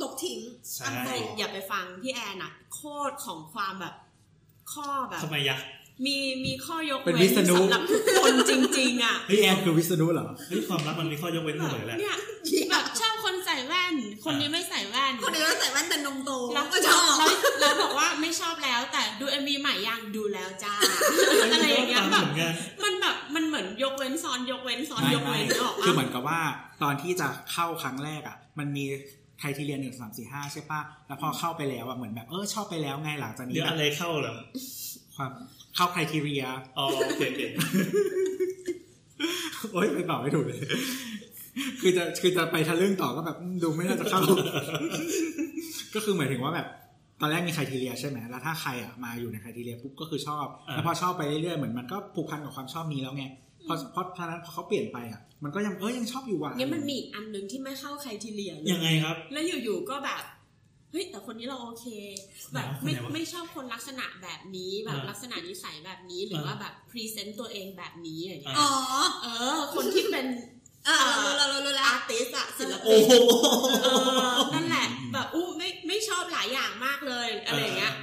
[0.02, 0.38] ลบทิ้ง
[0.74, 2.80] ใช่อันโตๆอย่าไปฟังพี่แอนอะโค
[3.10, 3.94] ตรของความแบบ
[4.72, 5.56] ข้อแบบทำไมยะ
[6.06, 12.16] มีมีข้อยกเป็นเว้วินษณุสำหรับทุกคนจริง ๆอะพี่แอนคือวิษณุเหรอเฮ้ยความรักมันมีข้อยกเว้นเสมอแหละเนี่ย
[12.70, 13.94] แบบชอบคนใส่แว่น
[14.24, 17.30] คนนี้ไม่ใส่แว่น คนนี้ก็ใส่แว่นแต่นมโตแล้วก็ชอบแล้ว
[17.60, 20.74] แล้วบอกว่าไม่ชอบแล้ว แต่ดู MV ใหม่ยังดูแล้วจ้า
[21.52, 22.52] อะไรอย่างเงี้ยตามแบบเหมือนกัน
[22.84, 26.40] มันแบบมันเหมือนยกเว้นซ้อนยกเว้นซ้อนไม่ยกไม่เว้นนึกออกปะคือเหมือนกับว่า
[26.82, 28.84] ตอนที่จะเข้าครั้งแรกอะ มันมี
[29.40, 34.36] ใครที่เรียนหนึ่งสามสี่ห้าใช่ปะแล้วพอเข้าไปแล้วอะเหมือนแบบเออชอบไปแล้วไงหลังจากนี้เดี๋ยวแบบอะไรเข้าเหรอ
[35.16, 35.30] ความ
[35.76, 36.44] เข้าใครทีเรีย
[36.78, 37.42] อ๋อโอเคโอเค
[39.72, 40.60] โอ๊ยไปต่อไม่ถูกเลย
[41.80, 44.20] คือจะคือจะไปทะลึ่งต่อก็แบบอืมดูไม่น่าจะเข้า
[45.94, 46.66] ก็คือหมายถึงว่าแบบ
[47.20, 53.24] ตอนแรกมี criteria ใช่ไหมแล้วถ้าใครอะมาอยู่ใน criteria ปุ๊บก็คือชอบแล้วพอชอบไปเรื่อยๆเหมือนมันก็ผูกพันกับความชอบนี้แล้วไง
[53.64, 60.22] เพราะเพราะฉะนั้นพอเขาเปลี่ยนไปอะมันก็ยังเออยังชอบอยู่ว่ะเนี่ยมันมีอีกอันหนึ่งที่ไม่เข้า criteria เลยยังไงครับ แล้วอยู่ๆก็แบบ
[60.90, 61.86] เฮ้ยแต่คนนี้เราโอเค
[62.54, 68.70] แบบไม่ไหนวะไม่ชอบคนลักษณะแบบนี้แบบอ่าลักษณะนิสัยแบบนี้หรืออาว่าแบบ present ตัวเองแบบนี้อย่างเงี้ยอ๋อ
[69.22, 69.26] เอ
[69.56, 70.26] อ คนที่เป็น
[70.86, 73.02] เออเรารู้เรารู้รู้แล้ว artist อะศิลปิน
[73.82, 77.94] เออนั่นแหละ แบบอู้ไม่ไม่ชอบหลายอย่างมากเลยอะไรอย่างเงี้ย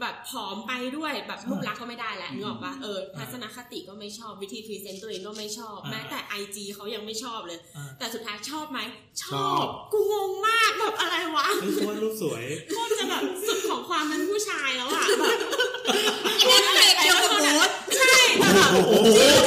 [0.00, 8.80] แบบผอมไปด้วยแบบรูปลักษณ์ก็ไม่ได้แล้วนึกออกปะเออทัศนคติก็ไม่ชอบวิธีพรีเซนต์ตัวเองก็ไม่ชอบ แม้แต่ไอจีเขายังไม่ชอบเลย อ่าแต่สุดท้ายชอบไหม
[9.20, 15.38] ชชออบ บ กูงงมากแบบอะไรวะเฮ้ยเพราะว่ารูปสวย โคตรจะแบบสุดของความเป็นผู้ชายแล้วอะแบบ
[15.86, 18.70] อันนี้เด็กเดียวกับบ๊ทใช่แต่แบบ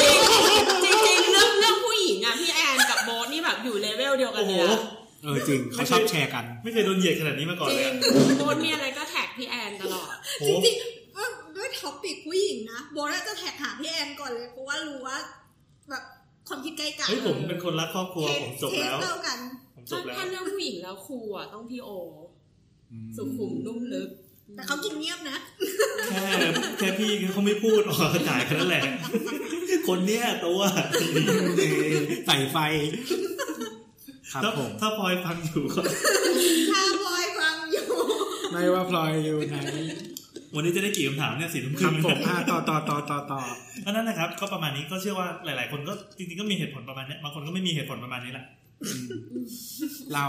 [0.01, 0.12] จริ
[4.14, 4.80] ลเวลเดียวกันเลยอะ
[5.24, 15.18] เออจริงเขาชอบแชร์กัน ไม่เคยโดนเหยียดขนาดนี้มาก่อนจเลริยงอะโบ๊ทมีอะไรก็แท็กพี่แอนตลอดโอ้จริงๆว่าด้วยท็อปิกผู้หญิงหญิงนะ โบน่าจะแท็กหาพี่แอนก่อนเลย เพราะว่ารู้ว่า
[15.89, 16.03] แบบ
[16.47, 19.39] ความคิดใกล้กันเฮ้ยผมเป็นคนรักครอบครัวเทสผมจบแล้วเทสเท่ากัน
[19.76, 21.89] ผมจถ้าบแล้ว ถ้าเรื่องผู้หญิงแล้วครูอะต้องพี่โอ
[22.91, 24.09] อืมสุขุมนุ่มลึก
[24.55, 25.38] แต่เขากินเงียบนะ
[26.09, 26.26] แค่
[26.80, 28.84] แค่พี่เขาไม่พูดออกอากาศแค่นั้นแหละ
[29.88, 30.61] คนเนี้ยตัว
[32.26, 32.57] ใส่ไฟ
[34.34, 35.81] ครับถ้าผมถ้าพลอยฟังอยู่ก็
[36.73, 37.88] ถ้าบอยฟังอยู่
[38.51, 39.57] ไม่ว่าพลอยอยู่ไหน
[40.55, 43.41] วันนี้จะได้กี่คำถามเนี่ยสี่ทุ่มคครึ่รังบผมอะต่อต่อต่อต่อต่อ
[43.86, 48.45] อันนั้นนะครับ ก็ประมาณนี้ก็เชื่อว่าหลาย ๆ คนก็จริงๆก็มีเหตุผลประมาณเนี้ยบางคนก็ไม่มีเหตุผลประมาณนี้แหละ
[48.84, 49.05] อืม
[50.13, 50.25] เรา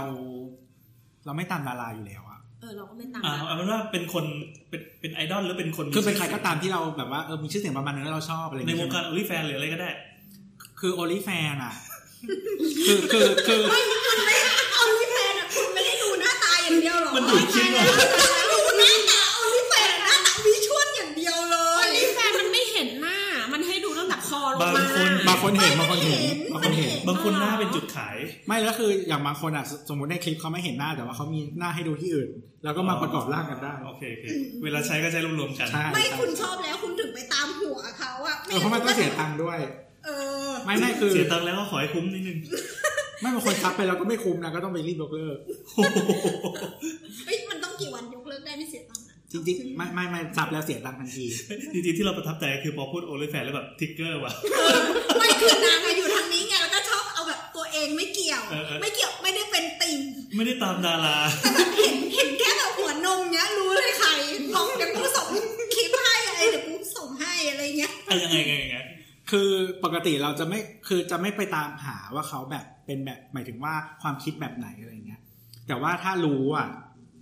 [1.25, 4.25] เราไม่ตามดาราอยู่แล้วอะเออเราก็ไม่ตามอ่าเอาเป็นว่าเป็นคน
[4.69, 9.89] เป็นเป็นไอดอลหรือเป็นคนมีคือเป็นใครก็ตามที่เราแบบว่าเออมีชื่อเสียงประมาณนึงแล้วเราชอบอะไรอย่ในเยวงการโอลิแฟนหรืออะไรก็ได้
[10.79, 11.73] คือโอลิแฟนอะ
[12.87, 13.61] คือคือคือ
[14.05, 14.35] คุณไม่
[14.73, 17.83] เอาลิแฟนอะคุณไม่ได้ดูหน้าตาอย่างเดียวหรอมันดูจริงเหรอ
[18.51, 23.17] ดูหน้าตาเอาลิแฟนหน้าตาวิชวลอย่างเดียวเลโอยลิแฟนมันไม่เห็นหน้า
[23.53, 28.15] มันให้ดูตั้งแต่คอลงบางมาคนบางคนเห็นบางคนเห็นบางคนเห็นบางคนหน้าเป็นจุดขาย
[28.47, 32.29] ไม่แล้วคืออย่างบางคนอะสสมมติในคลิปเขาไม่เห็นหน้าแต่ว่าเขามีหน้าให้ดูที่อื่น
[32.63, 34.25] แล้วก็มาประกอบร่างกันได้โอเคโอเค
[34.63, 39.59] เวลาใช้ก็ใช้รวมๆกันใช่ไม่คุณชอบแล้วคุณถึงไปตามหัวเขาอะเออเพราะมันต้องเสียตังค์ด้วย
[40.05, 40.09] เอ
[40.49, 42.37] อ ไม่ไม่คือ เสียตังค์แล้วก็ขอให้คุ้มนิดนึง
[43.21, 45.37] ไม่บางคนทักไปแล้วก็ไม่คุ้มนะก็ต้องไปรีบยกเลิก
[47.25, 51.25] เฮ้ยมันต้องกี่วันยกเลิกได้ไม่เสียตังค์อะจริงๆไม่ไม่ไม่ซับแล้วเสียตังค์ทันที
[51.73, 54.33] จริงๆที่เราประทับใจคือพอพูดโอลิแฟนแล้วแบบทิกเกอร์ว่ะ
[55.19, 59.99] ไม่คือนางอะอยู่ทางนี้ไงแล้วก็ชอบเอาแบบตัวเองไม่เกี่ยวเออเออไม่เกี่ยวไม่ได้เป็นติ่ง
[60.35, 64.09] ไม่ได้ตามดาราแต่แบบเห็นเห็นแค่แบบหัวนมเนี้ยรู้เลยใคร
[64.55, 65.27] ลองเดี๋ยวกูส่ง
[65.75, 68.77] คลิปให้อะไรเดี๋ยวกูส่งให้อะไรเงี้ยอะยังไงไงไง
[69.31, 69.49] คือ
[69.83, 75.21] ปกติเราจะไม่คือจะไม่ไปตามหาว่าเขาแบบเป็นแบบหมายถึงว่าความคิดแบบไหนอะไรเงี้ย
[75.67, 76.67] แต่ว่าถ้ารู้อะ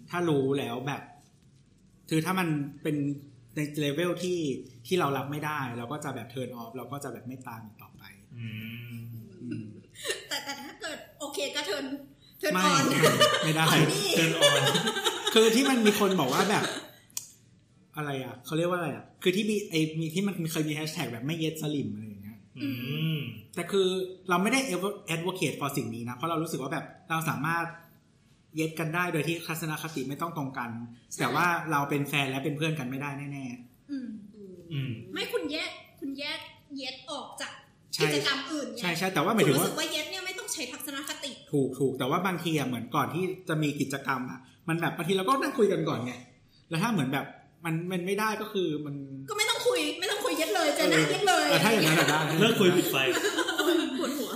[0.09, 1.01] ถ้ารู้แล้วแบบ
[2.09, 2.47] คือถ้ามัน
[2.83, 2.95] เป็น
[3.55, 4.39] ในเลเวลที่
[4.87, 8.03] ที่เรารับไม่ได้ เราก็จะแบบ turn off เราก็จะแบบไม่ตามอีกต่อไป
[8.35, 8.47] อื
[8.93, 8.95] ม
[9.51, 9.69] อืม
[10.29, 11.85] แต่แต่ถ้าเกิดโอเคก็เทิร์น
[12.39, 12.83] เทิร์นไม่ออน
[13.43, 14.61] ไม่ได้นี่เดินออน
[15.33, 16.63] คือที่มันมีคนบอกว่าแบบ
[17.97, 22.69] อะไรอะเขาเรียกว่าอะไรอะ คือที่มีไอมีที่มันเคยมีแฮชแท็กแบบไม่เย็ดสลิมอะไรอย่างเงี้ยอื
[23.15, 23.19] ม
[23.55, 23.87] แต่คือ
[24.29, 24.59] เราไม่ได้
[25.15, 27.65] advocate for สิ่งนี้นะ เพราะเรารู้สึกว่าแบบเราสามารถ
[28.55, 30.69] เย็ดกันได้โดยที่ทัศนคติไม่ต้องตรงกัน
[31.19, 33.45] แต่ว่าเราเป็นแฟนและเป็นเพื่อนกันไม่ได้แน่
[33.91, 34.07] อืม
[34.73, 35.69] อืมไม่คุณแยก
[35.99, 36.39] คุณแยก
[36.77, 37.51] เย็ดออกจาก
[37.93, 44.39] ใช่กิจกรรมอื่นๆไงใช่ใช่แต่ว่าหมายถึงคุณว่ารู้สึกว่าเย็ดเนี่ยไม่ต้องใช้ทัศนคติ ถูกถูกแต่ว่าบางทีอะเหมือนก่อนที่จะมีกิจกรรมอะ
[44.69, 46.13] มันแบบบางทีเราก็นั่งคุยกันก่อนไง
[46.69, 47.25] แล้วถ้าเหมือนแบบ
[47.65, 48.95] มันมันไม่ได้ก็คือมัน
[49.29, 52.95] ก็ไม่ต้องคุยไม่ต้องคุยเย็ดเลยเจอหน้าเย็ดเลยเออถ้าอย่างนั้นอะได้เลิกคุยปิดไฟ
[53.99, 54.31] ปวดหัว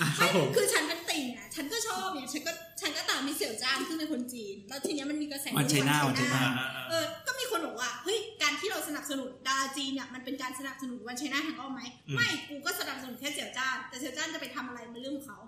[0.00, 11.82] อะครับผมคือฉันเป็นติ่งอะฉันก็ชอบเนี่ยฉันก็ฉันก็ตามมิเสี่ยวจ้านซึ่งเป็นคนจีน แล้วทีเนี้ยมันมีกระแส One China One China อ่าอ่าเออก็มีคนบอกว่าเฮ้ยการที่เราสนับสนุนดาราจีนเนี่ยมันเป็นการสนับสนุน One China ทางอ้อมไหม
[12.16, 15.38] ไม่กูก็สนับสนุนแค่เสี่ยวจ้านแต่เสี่ยวจ้านจะไปทำอะไรมันเรื่องของเขา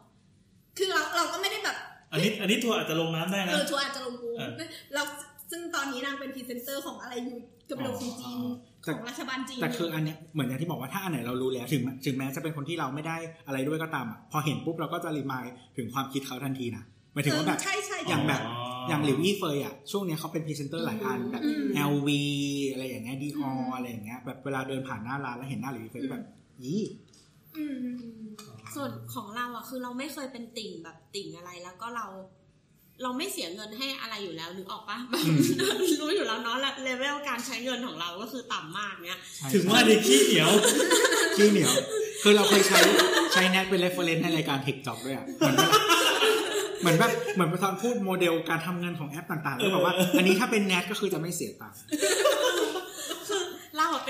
[0.79, 1.77] คือเราเราก็ไม่ได้แบบ
[2.13, 4.51] อันนี้อันนี้ทัวร์อาจจะลงน้ำได้เออนะทัวร์อาจจะลงกูเออ
[4.95, 5.03] เรา
[5.51, 7.39] ซึ่งตอนนี้นางเป็นพรีเซนเตอร์ของอะไรอยู่
[7.71, 8.39] กับโลซีจีน
[8.85, 15.45] แต่ของรัฐบาลจีนแต่คืออันเนี้ยเหมือนอย่างที่บอกว่าถ้าอันไหนเรารู้แล้วถึงถึงแม้จะเป็นคนที่เราไม่ได้อะไรด้วยก็ตามอะพอเห็นปุ๊บเราก็จะ remind
[15.77, 16.85] ถึงความคิดเขาทันทีนะ
[17.15, 18.41] หมายถึงว่าแบบใช่ใช่อย่างแบบ
[18.89, 22.09] อย่างหลิวยี่เฟยอะช่วงเนี้ยเขาเป็นพรีเซนเตอร์หลายอันแบบอืม LV
[22.73, 26.25] อะไรอย่างเงี้ย Dior อะไรอย่างเงี้ยแบบเวลาเดินผ่านหน้าร้านแล้วเห็นหน้าหลิวยี่เฟยก็แบบ
[26.65, 26.83] ยี่
[27.57, 27.77] อืม
[28.77, 32.07] ส่วนของเราอะคือเราไม่เคยเป็นติ่งแบบติ่งอะไรแล้วก็เรา
[33.03, 35.25] เราไม่เสียเงินให้อะไรอยู่แล้วนึกออกปะแบบ
[36.01, 40.51] รู้อยู่แล้วเนาะเลเวลการใช้เงินของเราก็คือต่ำมากเนี้ยใช่ถึงว่าดีขี้เหนียว
[41.37, 41.73] ขี้เหนียว
[42.23, 42.79] คือเราเคยใช้
[43.33, 45.71] ใช้แนทเป็น reference ในรายการ Tech Job ด้วยอะเหมือนแบบ
[46.81, 52.20] เหมือนแบบเหมือนตอนพูดโมเดลการทำเงินของแอปต่างๆแล้วบอกว่า อันนี้ถ้าเป็นแนทก็คือจะไม่เสียตังค์คือ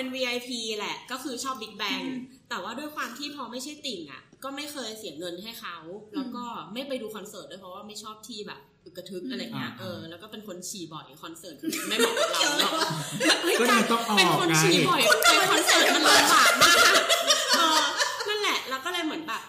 [0.00, 2.04] เราอะเป็น VIP แหละ ก็คือชอบ Big Bang
[2.50, 5.76] แต่ว่าด้วยความที่พอไม่ใช่ติ่งอะก็ไม่เคยเสียเงินให้เขา
[6.14, 12.72] แล้วก็ไม่ไปดูคอนเสิร์ตด้วยเพราะว่าไม่ชอบที่แบบอึกกระทึกอะไรเงี้ยอ่าเออ แล้วก็เป็นคนฉี่บ่อยคอนเสิร์ตคือไม่เหมาะกับเราเนาะ
[13.42, 15.00] เฮ้ยก็ยังต้องอเป็นอกคนไงฉี่บ่อย
[15.38, 16.76] ไปคอนเสิร์ตมันลำบากมาก
[17.56, 17.80] เออ
[18.28, 19.42] นั่นแหละ แล้วก็เลยเหมือนแบบ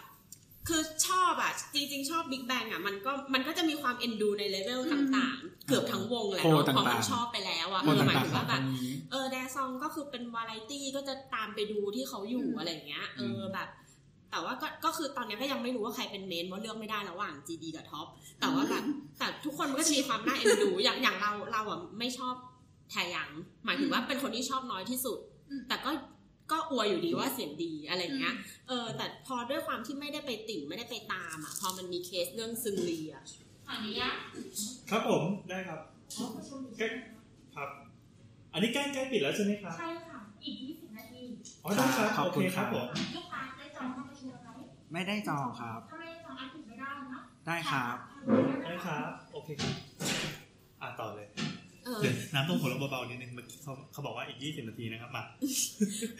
[0.68, 13.68] คือชอบอะจริง ๆ ชอบ Big Bang อะมันก็มันก็จะมีความเอ็นดูในเลเวลต่างๆ เกือบทั้งวงแหละโคเนาะต่างๆพอมันชอบไปแล้วอะคนเออหมายต่างถึงๆว่าแบบคนนี้เออแดซองก็คือเป็นวาไรตี้ก็จะตามไปดูที่เขาอยู่อะไรอย่างเงี้ยเออแบบ
[14.32, 18.08] แต่ว่าก็ก็คือตอนเนี้ยก็ยังไม่รู้ว่าใครเป็น main เพราะเลือกไม่ได้ระหว่าง GD กับ T.O.P
[18.40, 18.84] แต่ว่าแบบ
[19.20, 22.36] แต่ทุกคนมันก็จะมีความน่าเอ็นดูอย่างอย่างเราเราอะไม่ชอบ
[22.92, 23.30] แทยัง
[23.66, 25.18] หมายถึงว่าเป็นคนที่ชอบน้อยที่สุด
[25.68, 25.90] แต่ก็
[26.52, 28.36] ก็อวยอยู่ดีว่าเสียงดีอะไรอย่างเงี้ย
[28.68, 33.24] เออ แต่พอด้วยความที่ไม่ได้ไปติ่งไม่ได้ไปตามอะ พอมันมีเคสเรื่องซึงลีอะ
[33.68, 34.18] ขออนุญาต
[34.90, 35.80] ครับผมได้ครับ
[37.56, 37.70] ครับ
[38.54, 41.22] อันนี้ใกล้ใกล้ปิดแล้วใช่ไหมครับ ใช่ค่ะ อีก20นาที
[41.64, 44.50] อ๋อได้ครับขอบโอคุเคณครับครับผมลูกค้าได้จองห้องประชุมไหม
[44.94, 47.96] ไม่ได้จองครับถ้าไม่ได้จองอันถึงไม่ได้นะได้ครับ
[48.66, 49.74] ได้ครับ โอเคครับ
[50.82, 51.51] อ่าต่อเลยเออเดี๋ยว
[52.34, 55.24] น้ำต้องหัวเราะเบาๆนิดนึงเมื่อกี้เขาเขาบอกว่าอีก20นาทีนะครับมา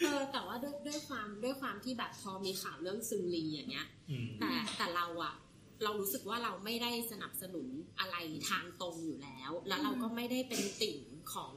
[0.00, 5.34] เออแต่ว่าด้วยด้วยความด้วยความที่แบบพอมีข่าวเรื่องซึงลีอย่างเงี้ยอืมแต่แต่เราอะ
[5.84, 7.66] เรารู้สึกว่าเราไม่ได้สนับสนุน
[8.00, 8.16] อะไร
[8.48, 10.98] ทางตรงอยู่แล้ว แล้วเราก็ไม่ได้เป็นติ่ง
[11.32, 11.52] ของ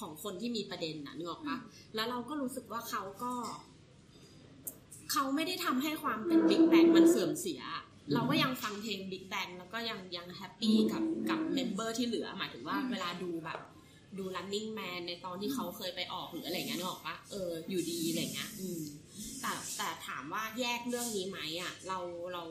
[0.00, 1.56] ของคนที่มีประเด็นนะนึกออกปะ
[1.94, 3.32] แล้วเราก็รู้สึกว่าเขาก็
[5.12, 7.62] เขาไม่ได้ทำให้ความเป็น Big Bang มันเสื่อมเสีย
[8.14, 13.60] เราก็ยังฟังเพลง Big Bang แล้วก็ยังยัง happy กับกับ member ที่เหลือหมายถึงว่าเวลาดูแบบ
[14.18, 18.80] ดู Running Man ในตอนที่เขาเคยไปออกหรืออะไรเงี้ยนึกออกปะเอออยู่ดีอะไรเงี้ยอืม
[19.40, 21.98] แต่แต่ถามว่าแยกเรื่องนี้ไหมอะ เรา
[22.32, 22.44] เรา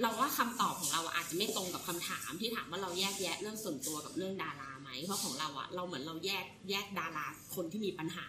[0.00, 8.26] เราว่าคำตอบของเราอะอาจจะไม่ตรงกับคำถามที่ถามว่าเราแยกแยะเรื่องส่วนตัวกับเรื่องดาราไหมเพราะของเราอะเราเหมือนเราแยกแยกดาราคนที่มีปัญหา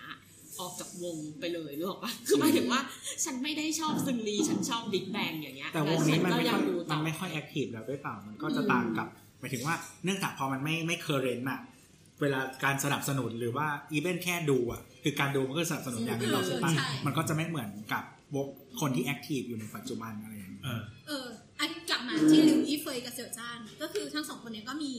[0.59, 2.79] ออกจากวงไปเลยนึกออกปะคือหมายถึงว่า
[3.25, 9.07] ฉันไม่ได้ชอบซึงลีฉันชอบ Big Bang อย่างเงี้ยแต่วงนี้มันฉัก็ไม่ค่อยดูต่มัอนไม่ค่อย active แล้วด้วยเปล่ามันก็จะอืมต่างกับ
[9.39, 11.59] หมายถึงว่าเนื่องจากพอมันไม่ไม่ current อะ
[12.21, 18.03] เวลาการสนับสนุนหรือว่าอีเวนแค่ดูอะคือการดูมันก็สนับสนุนอย่างหนึงเราใช่ปะใช่มันก็จะไม่เหมือนกับ
[18.35, 18.47] วง
[18.81, 24.93] คนที่ active อยู่ในปัจจุบันอะไรอย่างเงี้ยเออเออกลับมาที่หลิวอี้เฟยกับเสี่ยวจ้านก็คือทั้งสองคนเนี้ยก็มี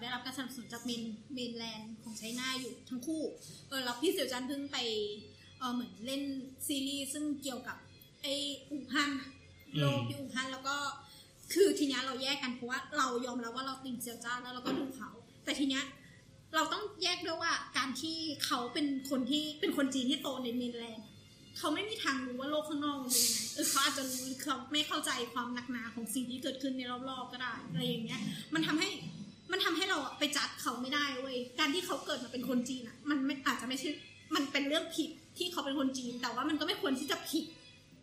[0.00, 1.02] ได้รับการสนับสนุนจากเมน
[1.34, 3.22] เมนแลนด์ของไชน่าอยู่ทั้งคู่
[3.68, 4.78] เออแล้วพี่เสี่ยวจ้านเพิ่งไป
[5.74, 6.22] เหมือนเล่น
[6.66, 7.76] ซีรีส์ซึ่งเกี่ยวกับ
[8.22, 8.26] ไอ
[8.70, 9.10] อู่ฮั่น
[9.78, 10.76] โลกที่อู่ฮั่นแล้วก็
[11.52, 15.10] คือทีนี้เราแยกกันเพราะว่าเรายอมรับว่าเราติงเสี่ยวจ้านแล้วเราก็ดูเขา
[15.44, 15.80] แต่ทีนี้
[16.54, 21.06] เราต้องแยกด้วยว่าการที่เขาเป็นคนที่เป็นคนจีนที่โตในเมนแลนด์
[21.58, 28.20] เขาไม่มีทางรู้ว่าโลกข้างนอกมันเป็นยังไงเออเขาอาจจะรู้หรือเขาไม่เข้าใจความหนักหนาของสิ่งที่เกิดขึ้นในรอบๆก็ได้อะไรอย่างเงี้ย
[28.54, 28.88] มันทำให้
[29.52, 33.88] มันทำให้เราอะไปจัดเขาไม่ได้เว้ยการที่เขาเกิดมาเป็นคนจีนอะ มันไม่อาจจะไม่ใช่
[34.34, 37.44] มันเป็นเรื่องผิดที่เขาเป็นคนจีน แต่ว่ามันก็ไม่ควรที่จะผิด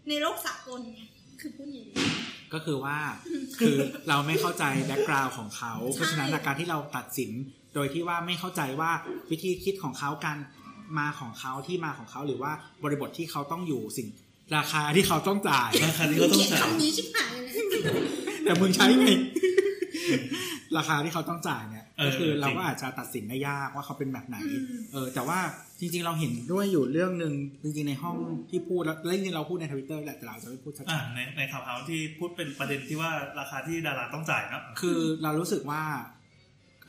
[0.10, 1.04] ในโลกสากลไง
[1.42, 2.10] คือพูดอย่างนี้
[2.54, 2.98] ก็คือว่า
[3.60, 3.76] คือ
[4.10, 7.32] เราไม่เข้าใจแบ็กกราวน์ของเขา เพราะฉะนั้นการที่เราตัดสิน
[7.76, 8.92] โดยที่ว่าไม่เข้าใจว่า
[9.32, 10.38] วิธีคิดของเขาการ
[11.00, 12.52] มาของเขาที่มาของเขาหรือว่า
[12.84, 14.08] บริบทที่เขาต้องอยู่สิ่ง
[14.58, 17.54] ราคาที่เขาต้องจ่ายราคาที่เขาต้องเกลียดจ่ายคำนี้ชิบหายเลย
[18.44, 19.08] แต่มึงใช้ไง
[20.78, 25.40] ราคาที่เขาต้องจ่ายเนี่ยเออก็คือจริงเราก็อาจจะตัดสินได้ยากว่าเขาเป็นแบบไหนอืมเออ แต่ว่า
[25.80, 27.34] จริง ๆ เราเห็นด้วยอยู่เรื่องหนึ่ง
[27.64, 28.18] จริง ๆ ในห้อง
[28.50, 35.82] ที่พูดแล้วแล้วจริงๆเราพูดในทวิตเตอร์แหละแต่เราจะไม่พูดชัดอ่าในในข่าวเฮาที่พูดเป็นประเด็นที่ว่าราคาที่ดาราต้องจ่ายเนอะๆคือเรารู้สึกว่า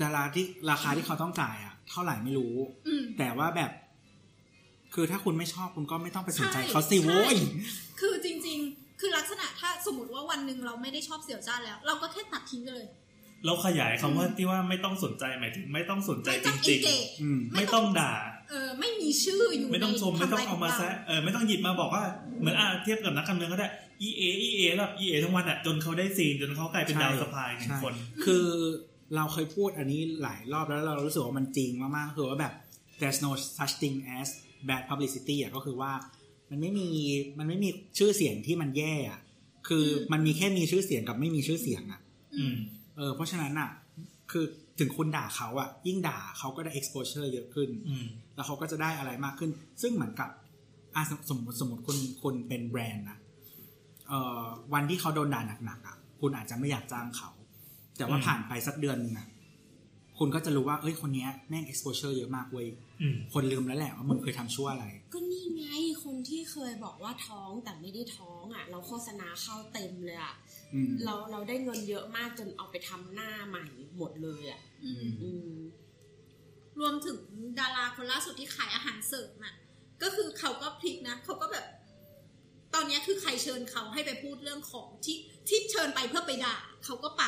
[0.02, 2.54] ดาราที่ราคาที่เขาต้องจ่ายอะเท่าไหร่ไม่รู้
[2.88, 3.70] อืมแต่ว่าแบบ
[4.94, 7.44] คือถ้าคุณไม่ชอบคุณก็ไม่ต้องไปสนใจใช่เขาสิโว้ยใช่
[8.00, 12.88] คือจริง ๆ คือลักษณะถ้าสมมติว่าวันหนึ่งเราไม่ได้ชอบเสี่ยวจ้านแล้ว เราก็แค่ตัดทิ้งไปเลย
[13.46, 18.12] เราขยายคำว่าที่ว่าไม่ต้องสนใจหมายถึงไม่ต้องสนใจไม่จต้องริง engage อืมๆไม่ต้องด่า
[18.50, 22.04] เออไม่มีชื่ออยู่ไม่ต้องชมในไม่ต้องทำลยเอามาขแซะเออไม่ต้องหยิบมาบอกว่า
[22.40, 23.68] เหมือนอะเทียบกับนักการเมืองก็ได้
[24.06, 28.44] EA EA แบบ EA ทั้งวันอะจนเขาได้ซีนจนเขากลายเป็นใช่ดาวสะพายหนึ่งใช่คน คือ
[29.16, 32.52] เราเคยพูดอันนี้หลายรอบแล้วเรารู้สึกว่ามันจริงมากๆคือว่าแบบ
[33.00, 34.28] there's no such thing as
[34.68, 35.92] bad publicity อะก็คือว่า
[36.50, 36.88] มันไม่มี
[37.38, 39.20] มันไม่มีชื่อเสียงที่มันแย่อะ
[39.68, 42.00] คือมันมีแค่มีชื่อเสียงกับไม่มีชื่อเสียงอะ
[42.36, 42.56] อืม
[42.96, 43.70] เออเพราะฉะนั้นอะ
[44.30, 44.44] คือ
[44.78, 49.50] ถึงคุณด่าเขาอะ ยิ่งด่าเขาก็ได้ exposure เยอะขึ้นอืมแล้วเขาก็จะได้อะไรมากขึ้น
[49.82, 50.28] ซึ่งเหมือนกับ
[50.94, 53.18] อะสมสมมติสมมติคุณคุณเป็นแบรนด์นะ
[54.08, 54.44] เอ่อ
[54.74, 57.30] วันที่เขาโดนด่าหนักๆอะ คุณอาจจะไม่อยากจ้างเขา
[57.96, 59.28] แต่ว่าอืมผ่านไปสักเดือนหนึ่งอะ
[60.22, 62.68] คุณก็จะรู้ว่าเอ้ยคนเนี้ยแม่ง exposure เยอะมากเว้ย
[63.00, 65.64] อืมคนลืมแล้วแหละว่ามึงเคยทำชั่วอะไร ก็นี่ไง
[66.04, 70.34] คนที่เคยบอกว่าท้องแต่ไม่ได้ท้องอะ เราโฆษณาเข้าเต็มเลยอะ
[70.74, 73.66] อืมเราเราได้เงินเยอะมากจนเอาไปทำหน้าใหม่
[73.96, 75.52] หมดเลยอะอืมอืม
[76.80, 77.18] รวมถึง
[77.58, 79.54] ดาราคนล่าสุดที่ขายอาหารเสริมอะ
[80.02, 81.66] ก็คือเขาก็พลิกนะเขาก็แบบ
[82.74, 85.16] ตอนเนี้ยคือใครเชิญเขาให้ไปพูดเรื่องของที่
[85.48, 87.24] ที่เชิญไปเพื่อไปด่าเขาก็ไป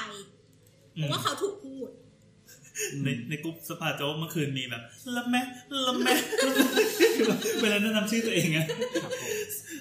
[0.94, 1.88] เพราะว่าเขาถูกพูด
[3.04, 4.82] ในในกลุ่มสภาโจ๊กเมื่อคืนมีแบบ
[5.16, 5.42] ละแม่
[5.86, 6.14] ละแม่
[7.60, 8.66] เวลาแนะนำชื่อตัวเองอะ
[9.02, 9.10] ครับผม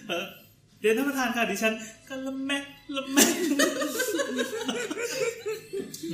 [0.08, 0.26] เออ
[0.82, 1.74] เรียนท่านประธานค่ะดิฉัน
[2.10, 2.58] ก็ละแม่
[2.96, 3.26] ละแม่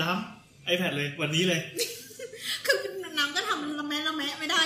[0.01, 1.59] น้ำไอแพดเลยวันนี้เลย
[2.65, 2.77] คือ
[3.17, 4.61] น้ำก็ทำละแมะละแมะไม่ได้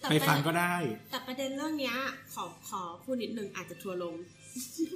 [0.00, 0.74] แต่ไปฟังก็ได้
[1.10, 1.96] แต่ประเด็นเรื่องเนี้ย
[2.34, 4.14] ขอขอพูดนิดนึงอาจจะทัวร์ลง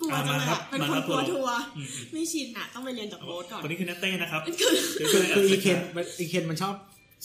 [0.00, 5.78] กลัวอะจังมาเลยครับอะเป็นมาคนครับกลัวทัทัววร์ร์อืมอืมไม่ชินอะต้องไปเรียนจากโบ๊ทก่อนวันนี้คือนัตเต้นะครับคือคือคืออีเคน
[6.20, 6.74] อีเคนมันชอบ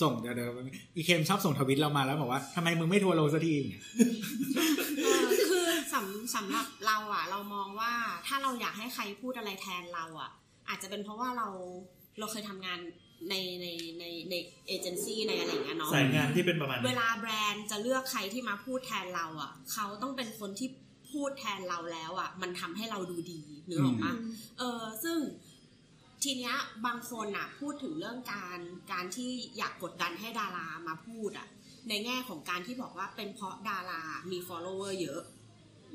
[0.01, 0.49] ส่งเดี๋ยวเดี๋ยว
[0.97, 3.83] อีเคนชอบส่งทวิตเรามาแล้วบอกว่าทำไมมึงไม่ทัวร์ลงสักทีอย่างเงี้ย
[5.03, 7.93] เออคือสำสำหรับเราอะ เรามองว่า
[8.27, 10.31] ถ้าเราอยากให้ใครพูดอะไรแทนเราอะ
[10.69, 11.47] อาจจะเป็นเพราะว่าเรา
[12.19, 12.79] เราเคยทำงาน
[13.29, 13.67] ในใน
[13.99, 14.35] ในใน
[14.67, 20.67] เอเจนซี่ในอะไรอย่างเงี้ยเนาะสายงานที่เป็นประมาณ เวนี้ลาแบรนด์จะเลือกใครที่มาพูดแทนเราอะ เขาต้องเป็นคนที่
[21.11, 24.13] พูดแทนเราแล้วอะ มันทำให้เราดูดีนึกออกปะ
[24.57, 25.17] เออซึ่ง
[26.23, 26.55] ทีเนี้ย
[26.85, 28.59] บางคนอะ พูดถึงเรื่องการ
[28.91, 31.47] การที่อยากกดดันให้ดารามาพูดอะ
[31.89, 34.01] ในแง่ของการที่บอกว่าเป็นเพราะดารา
[34.31, 35.21] มี follower เยอะ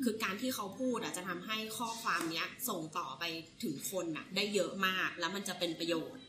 [0.05, 3.25] คือการที่เขาพูดอะจะทำให้ข้อความเนี้ย ส่งต่อไป
[3.63, 6.23] ถึงคนอะ ได้เยอะมากแล้วมันจะเป็นประโยชน์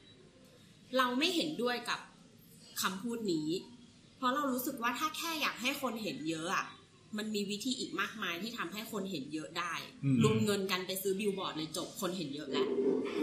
[0.97, 1.99] เราไม่เห็นด้วยกับ
[2.81, 3.49] คำพูดนี้
[4.17, 6.65] เพราะเรารู้สึกว่าถ้าแค่อยากให้คนเห็นเยอะอะ
[7.17, 12.69] มันมีวิธีอีกมากมายที่ทำให้คนเห็นเยอะได้อืมรวมเงินกันไปซื้อบิลบอร์ดเลยจบคนเห็นเยอะแล้ว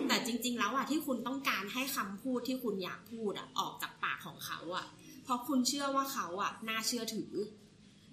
[0.09, 4.86] แต่จริง ๆ แล้วอะที่คุณต้องการให้คำพูดที่คุณอยากพูดอะออกจากปากของเขาอะ
[5.24, 7.32] เพราะคุณเชื่อว่าเขาอะน่าเชื่อถือ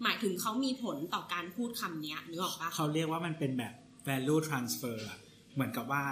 [0.03, 3.73] หมายถึงเขามีผลต่อการพูดคำเนี้ยนึกออกปะเขาเรียกว่ามันเป็นแบบ
[4.07, 5.17] value transfer อะ
[5.53, 6.03] เหมือนกับว่า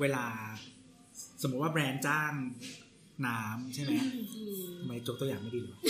[0.00, 0.24] เวลา
[1.42, 2.32] สมมุติว่าแบรนด์จ้าง
[3.26, 3.92] น้ำใช่ไหม
[4.36, 5.80] อืมทำไมจกตัวอย่างไม่ดีเลยวะ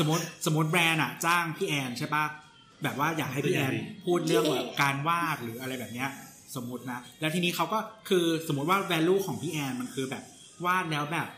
[0.00, 2.24] สมมติสมมติแบรนด์อะจ้างพี่แอนใช่ปะ
[2.82, 3.74] แบบว่าอยากให้พี่แอน
[4.06, 6.10] พูดเรื่องแบบการวาดหรืออะไรแบบเนี้ย
[6.56, 7.78] สมมตินะ แล้วทีนี้เขาก็
[8.08, 10.24] คือสมมติว่า value ของพี่แอนมันคือแบบ
[10.66, 11.28] วาดแล้วแบบ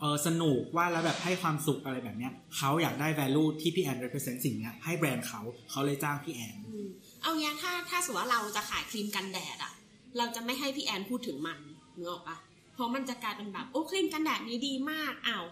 [0.00, 5.40] เออสนุกวาดแล้วแบบให้ความสุขอะไรแบบเนี้ยเขาอยากได้ value ที่พี่แอน represent สิ่งเนี้ยให้แบรนด์เขา
[5.70, 6.86] เขาเลยจ้างพี่แอนอืม
[7.22, 9.72] เอางี้ถ้าถ้าสมมติว่าเราจะขายครีมกันแดดอะ
[10.18, 11.58] เราจะไม่ให้พี่แอนพูดถึงมัน
[11.96, 12.49] นึกออกปะเพ
[12.80, 15.44] ราะมันจะกลายเป็นแบบโอ้ครีมกันแดดนี้ดีมากอ้าว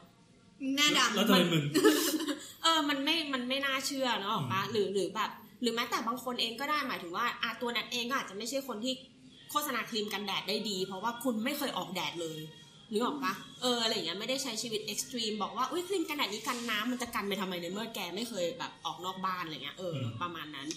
[0.76, 1.64] หน้าดำแล้วทำไมมึง
[2.62, 5.31] เออมันไม่มันไม่น่าเชื่อเนอะออกปะหรือหรือแบบ
[5.62, 8.93] หรือแม้แต่บางคนเองก็ได้หมายถึงว่าอาตัวนัทเองก็อาจจะไม่ใช่คนที่
[9.51, 12.39] โฆษณาครีมกันแดดได้ดี เพราะว่าคุณไม่เคยออกแดดเลย
[12.93, 20.68] นึกออกปะเอออะไรอย่างเงี้ยไม่ได้ใช้ชีวิต extreme บอกว่าอุ้ยครีมกันแดดนี้กันน้ำมันจะกันไปทำไมในเมื่อแกไม่เคยแบบออกนอกบ้านอะไรเงี้ยเอออืมประมาณนั้น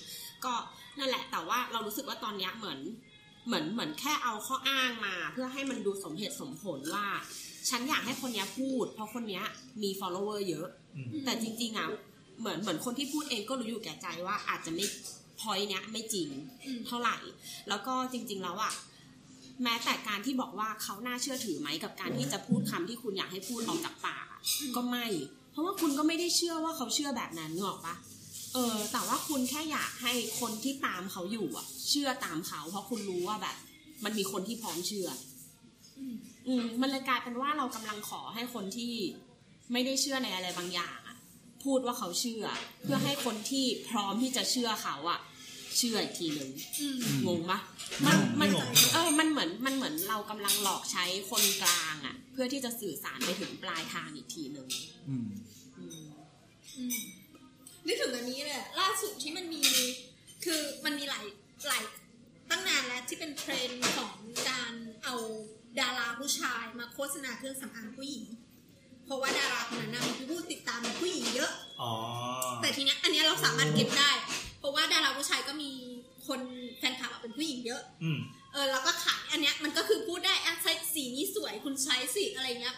[0.46, 0.54] ก็
[1.00, 2.80] นั่นแหละแต่ว่าเรารู้สึกว่าตอนเนี้ยเหมือน
[3.48, 7.08] เหมือนเหมือนแค่เอาข้ออ้างมา เพื่อให้มันดูสมเหตุสมผลว่า
[7.70, 9.44] ฉันอยากให้คนเนี้ยพูด เพราะคนเนี้ย
[9.84, 11.88] มี follower เยอะอืมแต่จริงๆอะ
[12.40, 14.86] เหมือนเหมือนคนที่พูดเองก็รู้อยู่แก่ใจว่าอาจจะไม่
[15.40, 16.28] พอยเนี้ยไม่จริง
[16.66, 17.18] อืมเท่าไหร่
[17.70, 18.74] แล้วก็จริง ๆ แล้วอะ
[19.64, 24.42] แม้แต่การที่บอกว่าเขาน่าเชื่อถือไหมกับการที่จะพูดคำที่คุณอยากให้พูดออกจากปากอะ
[24.76, 25.06] ก็ไม่
[25.52, 27.96] เพราะว่าคุณก็ไม่ได้เชื่อว่าเขาเชื่อแบบนั้นนึกออกปะ
[28.54, 33.56] เออ แต่ว่าคุณแค่อยากให้คนที่ตามเขาอยู่อะ เชื่อตามเขา เพราะคุณรู้ว่าแบบ
[34.04, 35.10] มันมีคนที่พร้อมเชื่อ
[36.48, 38.94] อืมมันเลยกลายเป็นว่าเรากำลังขอให้คนที่
[39.72, 41.18] ไม่ได้เชื่อในอะไรบางอย่างอะ
[41.64, 42.46] พูดว่าเขาเชื่อ
[42.84, 45.20] เพื่อให้คนที่พร้อมที่จะเชื่อเขาอะ
[45.78, 46.50] เชื่ออีกทีหนึ่ง
[46.82, 46.98] อืม
[47.28, 47.60] งงปะ
[48.06, 54.68] มันมันไม่งงไม่งงเออมันเหมือนมันเหมือนเรากำลังหลอกใช้คนกลางอะเพื่อที่จะสื่อสารไปถึงปลายทางอีกทีหนึ่ง
[55.10, 55.30] อืม
[55.78, 56.02] อืม
[56.78, 57.00] อืม
[57.88, 59.62] นึกถึงอันนี้เลยอะล่าสุดที่มันมี
[60.46, 61.26] คือมันมีหลาย
[61.68, 61.84] หลาย
[62.50, 64.14] ตั้งนานแล้วที่เป็นเทรนด์ของ
[64.50, 64.74] การ
[65.04, 65.16] เอา
[65.80, 68.26] ดาราผู้ชายมาโฆษณาเครื่องสำอางผู้หญิง
[69.06, 71.52] เพราะว่าดาราคนนั้นนะมีผู้ติดตามผู้หญิงเยอะ
[71.82, 71.92] อ๋อ
[72.62, 74.12] แต่ทีเนี้ยอันเนี้ยเราสามารถเก็บได้
[74.60, 75.72] เพราะว่าดาราผู้ชายก็มี
[76.28, 76.42] คน
[76.78, 78.20] แฟนคลับอะเป็นผู้หญิงเยอะอืม
[78.54, 82.76] เออแล้วก็ขายอันเนี้ยมันก็คือพูดได้อะใช้สีนี้สวยคุณใช้สิอะไรเงี้ย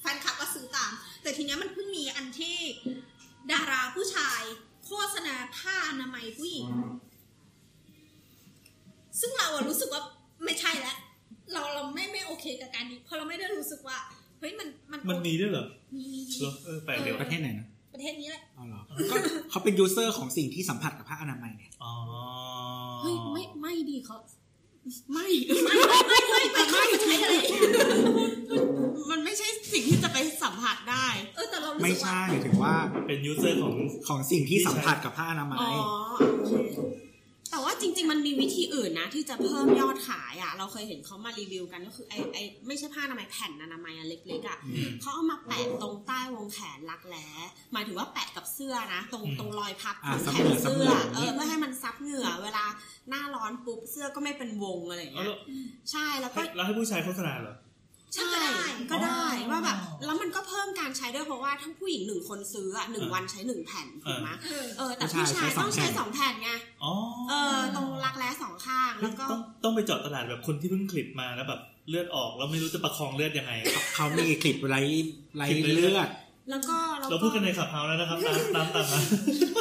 [0.00, 2.56] แฟนคลับก็ซื้อตาม แต่ทีเนี้ยมันเพิ่งมีอันที่
[3.52, 4.42] ดาราผู้ชาย
[4.86, 6.66] โฆษณาผ้าอนามัยผู้หญิง
[9.20, 10.02] ซึ่งเราอะรู้สึกว่า
[10.44, 10.96] ไม่ใช่แล้ว
[11.52, 13.98] เราเราไม่ไม่โอเคกับการนี้เพราะเราไม่ได้รู้สึกว่า
[14.38, 15.66] เฮ้ยมันมันมันมีด้วยเหรอ
[15.96, 18.80] มีมีมีเหรอเออแปลกเดียวประเทศไหนนะประเทศนี้แหละอ๋อเหรอ
[19.10, 19.14] ก็
[19.50, 21.92] เขาเป็น user ของสิ่งที่สัมผัสกับผ้าอนามัยเนี่ยอ๋อ
[23.02, 24.16] เฮ้ยไม่ไม่ดีเขา
[25.12, 25.28] ไม่
[25.64, 26.15] ไม่ไม่ไม่ไม่ไม่ไม่
[33.06, 33.74] เป็น user ของ
[34.08, 35.74] ของสิ่งที่สัมผัสกับผ้าอนามัยอ๋อ
[36.38, 36.54] โอเค
[37.50, 47.26] แต่ว่าจริง ๆ มันมีวิธีอื่นนะ ที่จะเพิ่มยอดขายอะ เราเคยเห็นเขามารีวิวกันก็คือไอไอไม่ใช่ผ้าอนามัยแผ่นอนามัยอันเล็กๆอะอืมเขาเอามาแปะตรงใต้วงแขนรักแร้
[47.72, 52.64] หมายถึงว่าแปะกับเสื้อนะ ตรงอืมตรงรอยพับอ่าของซับแขเหงื่นอซับเสื้เหงื่ออเออเพื่อให้มันซับเหงื่อ เวลา
[53.10, 55.38] หน้าร้อนปุ๊บเสื้อก็ไม่เป็นวงอะไรอย่างอ๋อเงี้ยแล้ว
[55.90, 57.54] ใช่แล้วก็แล้วให้ผู้ชายโฆษณาเหรอ
[58.14, 58.50] ใช่ก็ได้
[58.90, 66.50] ก็ได้อ๋อว่าแบบแล้วมันก็เพิ่มการใช้ด้วยเพราะว่าทั้งผู้หญิงหนึ่งคนซื้ออะหนึ่งอ่าวันใช้หนึ่งแผ่นถูกไหมเออเออแต่ผู้ผู้ชายชายต้องใช้ใช้สสอองงแผ่แผ่นนไง
[66.84, 66.92] อ๋อ
[67.30, 73.52] เออตรงรักแร้สองข้างแล้วก็ต้องต้องไปเจาะตลาดแบบคนที่เพิ่งคลิปมาแล้วแบบเลือดออกแล้วไม่รู้จะประคองเลือดยังไง
[73.94, 74.76] เขามีคลิปไร
[75.36, 76.10] ไรคลิปไรเลืเลืออดด
[76.50, 79.00] แล้วก็แล้วเราพูดกันในขับเฮาแล้วนะครับตามตามตามมา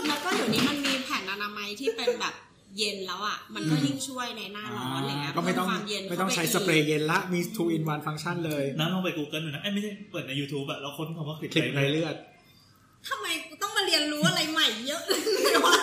[0.07, 2.33] แล้วก็เดี๋ยวนี้มันมีแผ่นอนามัยที่เป็นแบบ
[2.77, 12.15] เย็นแล้วอะ มันก็ยิ่งช่วยในหน้าร้อนอะไรเงี้ยก็ไม่ต้องเพิ่ความเย็นไม่ต้องข้าปใช้กสเปรย์เย็นละมี two in one ฟังก์ชันเลยน้ำลองไป Google ดูนะไอ้ยไม่ใช่เปิดใน YouTube อะเราค้นคำว่าคลิปคลิปไรเลือด
[13.09, 15.13] ทำไมกูต้องมาเรียนรู้อะไรใหม่เยอะเล
[15.53, 15.75] ยวะ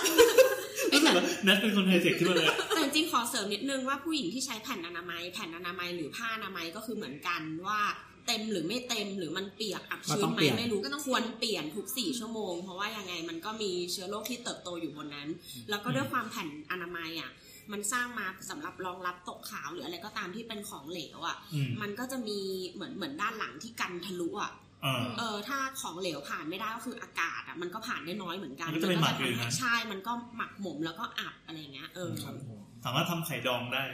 [0.93, 7.81] รู้สึกว่านัทเป็นคนไฮเทคขึ้นมาเลยแต่จจริงขอเสริมนิดนึงว่าผู้หญิงที่ใช้แผ่นอนามัย แผ่นอนามัยหรือผ้าอนามัยก็คือเหมือนกันว่า
[8.27, 15.29] เต็มหรือไม่เต็มหรือมันเปียกอับชื้ก็ต้นองไหมเปลี่ยนไม่รู้ก็ต้องควรเปลี่ยนทุกสี่ชั่วโมง เพราะว่ายังไงมันก็มีเชื้อโรคที่เติบโตอยู่บนนั้น
[15.71, 17.31] แล้วก็ด้วยความแผ่นอนามัยอะ
[17.73, 22.41] มันสร้างมาสำหรับรองรับตกขาวหรืออะไรก็ตามที่เป็นของเหลวอะอืมมันก็จะมี
[22.73, 24.53] เหมือนเหมือนด้านหลังที่กันทะลุอะ
[24.83, 33.85] เออเออถ้าของเหลวผ่านไม่ได้ก็คืออากาศอะมันก็ผ่านได้น้อยเหมือนกัน มันก็จะไปหมักอยู่ทำนะให้ใช่ มันก็หมักหมมแล้วก็อับอะไรเงี้ยเออครับผมสามารถทำไข่ดองได้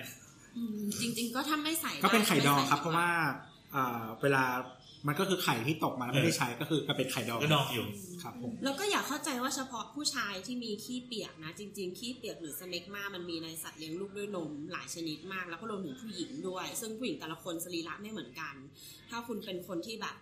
[0.57, 3.11] อืมจริง ๆ ก็ถ้าไม่ใส่ก็เป็นไข่ดองครับม่ใส่เพราะว่า
[3.73, 4.45] เอ่อเวลา
[5.07, 7.87] มันก็คือไข่ที่ตกมาแล้วไม่ได้ใช้ก็คือก็เป็นไข่ดองก็ดองอยู่
[8.23, 18.55] ครับผมแล้วก็อย่าเข้าใจว่าเฉพาะผู้ชายที่มีขี้เปียกนะ จริง ๆ ขี้เปียกหรือสเมกมามันมีในสัตว์เลี้ยงลูกด้วยนมหลายชนิดมาก แล้วก็รวมถึงผู้หญิงด้วย ซึ่งผู้หญิงแต่ละคนสรีระไม่เหมือนกัน
[19.11, 20.15] ถ้าคุณเป็นคนที่แบบ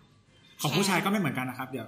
[0.61, 1.87] ของผู้ชายก็ไม่เหมือนกันนะครับ เดี๋ยว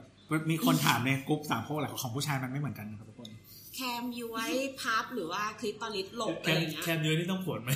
[0.51, 3.29] มีคนถามในกลุ่มสามพวกแหละของผู้ชายมันไม่เหมือนกันนะครับทุกคน
[3.75, 4.51] แคมย้วย
[4.81, 7.71] พับหรือว่าคลิตอลิสหลบแคอะไรมอย่างเงี้ยแคมเยอะนี่ต้องผวนไหม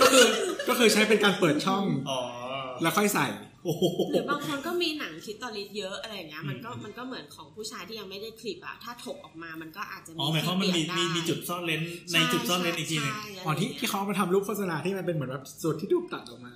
[0.00, 0.26] ก็คือ
[0.68, 2.20] ก็คือใช้เป็นการเปิดช่องอ๋อ
[2.82, 3.26] แล้วค่อยใส่
[3.64, 16.52] โอ้โหหรือบางคนก็มีหนังคลิตอลิสเยอะอะไรอย่างเงี้ยมันก็มันก็เหมือนของผู้ชายที่ยังไม่ได้คลิปอะถ้าถกออกมามันก็อาจจะมีอ๋อหมายความว่ามันมีที่เปมีลี่ยนได้มีจุดซ่อนเลนในจุดซ่อนเลนอีกทีหนึ่งใช่อ๋อที่ที่เขาเอามาทำรูปโฆษณาที่มันเป็นเหมือนแบบสูตรที่ถูกตัดออกมา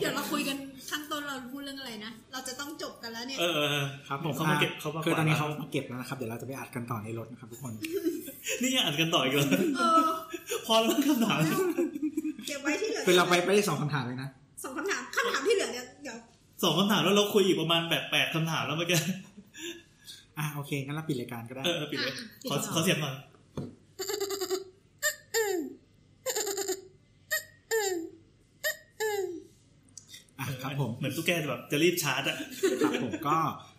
[0.00, 0.56] เดี๋ยวเราคุยกัน
[0.90, 7.72] ข้างต้นเราพูดเรื่องอะไรนะ เราจะต้องจบกันแล้วเนี่ย เออเออเออครับผมเขามาเก็บเขามาคือตอนนี้กวาดเขามาเก็บแล้วนะครับ เดี๋ยวเราจะไปอัดกันต่อในรถนะครับทุกคน
[8.62, 9.46] นี่ยังอ่านกันต่ออีกเลย
[9.78, 10.08] เออ
[10.66, 11.40] พอแล้วคำถาม
[12.46, 14.28] เก็บไว้ที่เหลือคือเราไปไปได้สองคำถามเลยนะ
[14.64, 16.18] สองคำถามคำถามที่เหลือเนี่ยเดี๋ยว
[16.62, 18.98] สองคำถามแล้วเราคุยอีกประมาณแบบแปดคำถามแล้วเมื่อกี้
[20.38, 22.16] อะโอเคงั้นเราปิดรายการก็ได้เออเออปิดเลยอะ
[22.50, 23.14] ขอปิดก่อนขอเสียงหน่อย
[30.38, 32.36] อะครับผมเหมือนตุ๊กแกแบบจะรีบชาร์จอะ
[32.82, 33.36] ครับผมก็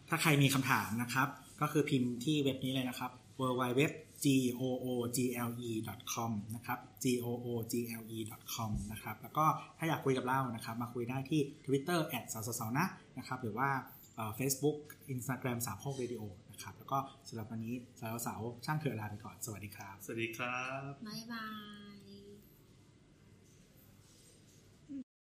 [0.10, 1.28] ถ้าใครมีคำถามนะครับ
[1.62, 3.82] ก็คือพิมพ์ที่เว็บนี้เลยนะครับ w w w
[4.24, 4.28] g
[4.60, 5.72] o o g l e
[6.14, 8.20] com นะครับ g o o g l e
[8.54, 9.46] com นะครับ แล้วก็
[9.78, 12.86] ถ้าอยากคุยกับเรานะครับ มาคุยได้ที่ Twitter แอดสาวสาวนะ
[13.18, 13.70] นะครับ หรือว่า
[14.16, 14.78] เอ่อ Facebook
[15.16, 16.98] Instagram สามโคกเรดิโอนะครับ แล้วก็
[17.28, 21.46] สำหรับวันนี้สาวสาวๆช่างเถอะลาไปก่อน สวัสดีครับ สวัสดีครับ บ๊ายบา
[21.80, 21.81] ย